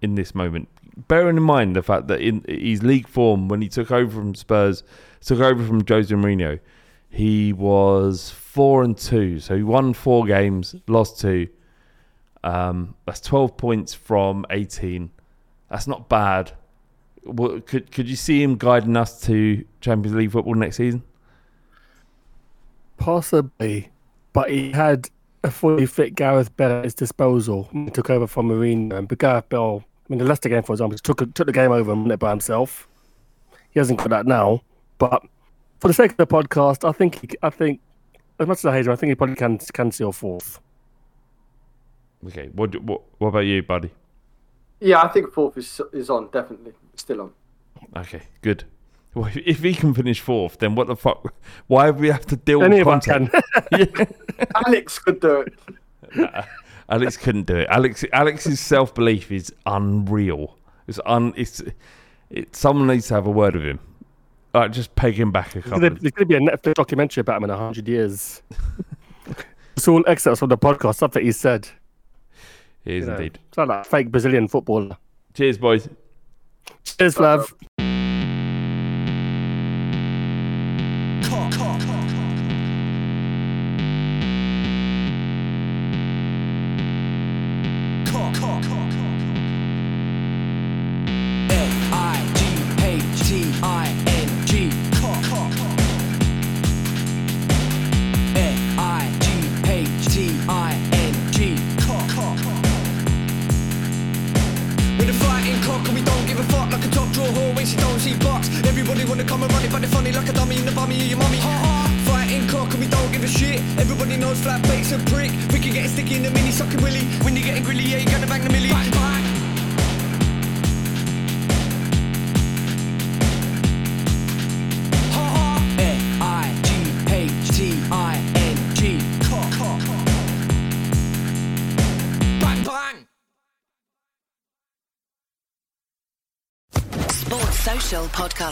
[0.00, 0.68] in this moment?
[1.08, 4.34] Bearing in mind the fact that in his league form when he took over from
[4.34, 4.82] Spurs,
[5.20, 6.60] took over from Jose Mourinho,
[7.08, 9.40] he was four and two.
[9.40, 11.48] So he won four games, lost two.
[12.44, 15.10] Um, that's twelve points from eighteen.
[15.70, 16.52] That's not bad.
[17.22, 21.04] What, could could you see him guiding us to Champions League football next season?
[22.96, 23.90] Possibly,
[24.32, 25.08] but he had
[25.44, 27.68] a fully fit Gareth Bale at his disposal.
[27.72, 30.72] He took over from Mourinho, and but Gareth Bale, I mean, the Leicester game, for
[30.72, 32.88] example, took took the game over and won it by himself.
[33.70, 34.62] He hasn't got that now,
[34.98, 35.24] but
[35.80, 37.80] for the sake of the podcast, I think he, I think
[38.38, 40.60] as much as I hate him, I think he probably can can seal fourth.
[42.26, 43.90] Okay, what what what about you, buddy?
[44.80, 47.32] Yeah, I think fourth is is on definitely still on.
[47.96, 48.64] Okay, good.
[49.14, 51.34] Well, if- if he can finish fourth, then what the fuck?
[51.66, 54.06] Why do we have to deal Any with of us Conte?
[54.66, 55.54] Alex could do it.
[56.14, 56.44] Nah,
[56.88, 57.68] Alex couldn't do it.
[57.70, 60.58] Alex Alex's self belief is unreal.
[60.86, 61.32] It's un.
[61.36, 61.62] It's
[62.30, 62.54] it.
[62.56, 63.78] Someone needs to have a word with him.
[64.54, 65.80] Like just peg him back a There's couple.
[65.80, 68.42] gonna, there's gonna be a Netflix documentary about him in hundred years.
[69.76, 71.68] it's all excerpts from the podcast, stuff that he said.
[72.84, 73.16] he is you know.
[73.16, 73.38] indeed.
[73.48, 74.96] It's like that fake Brazilian footballer.
[75.34, 75.88] Cheers, boys.
[76.84, 77.50] Cheers, Flav.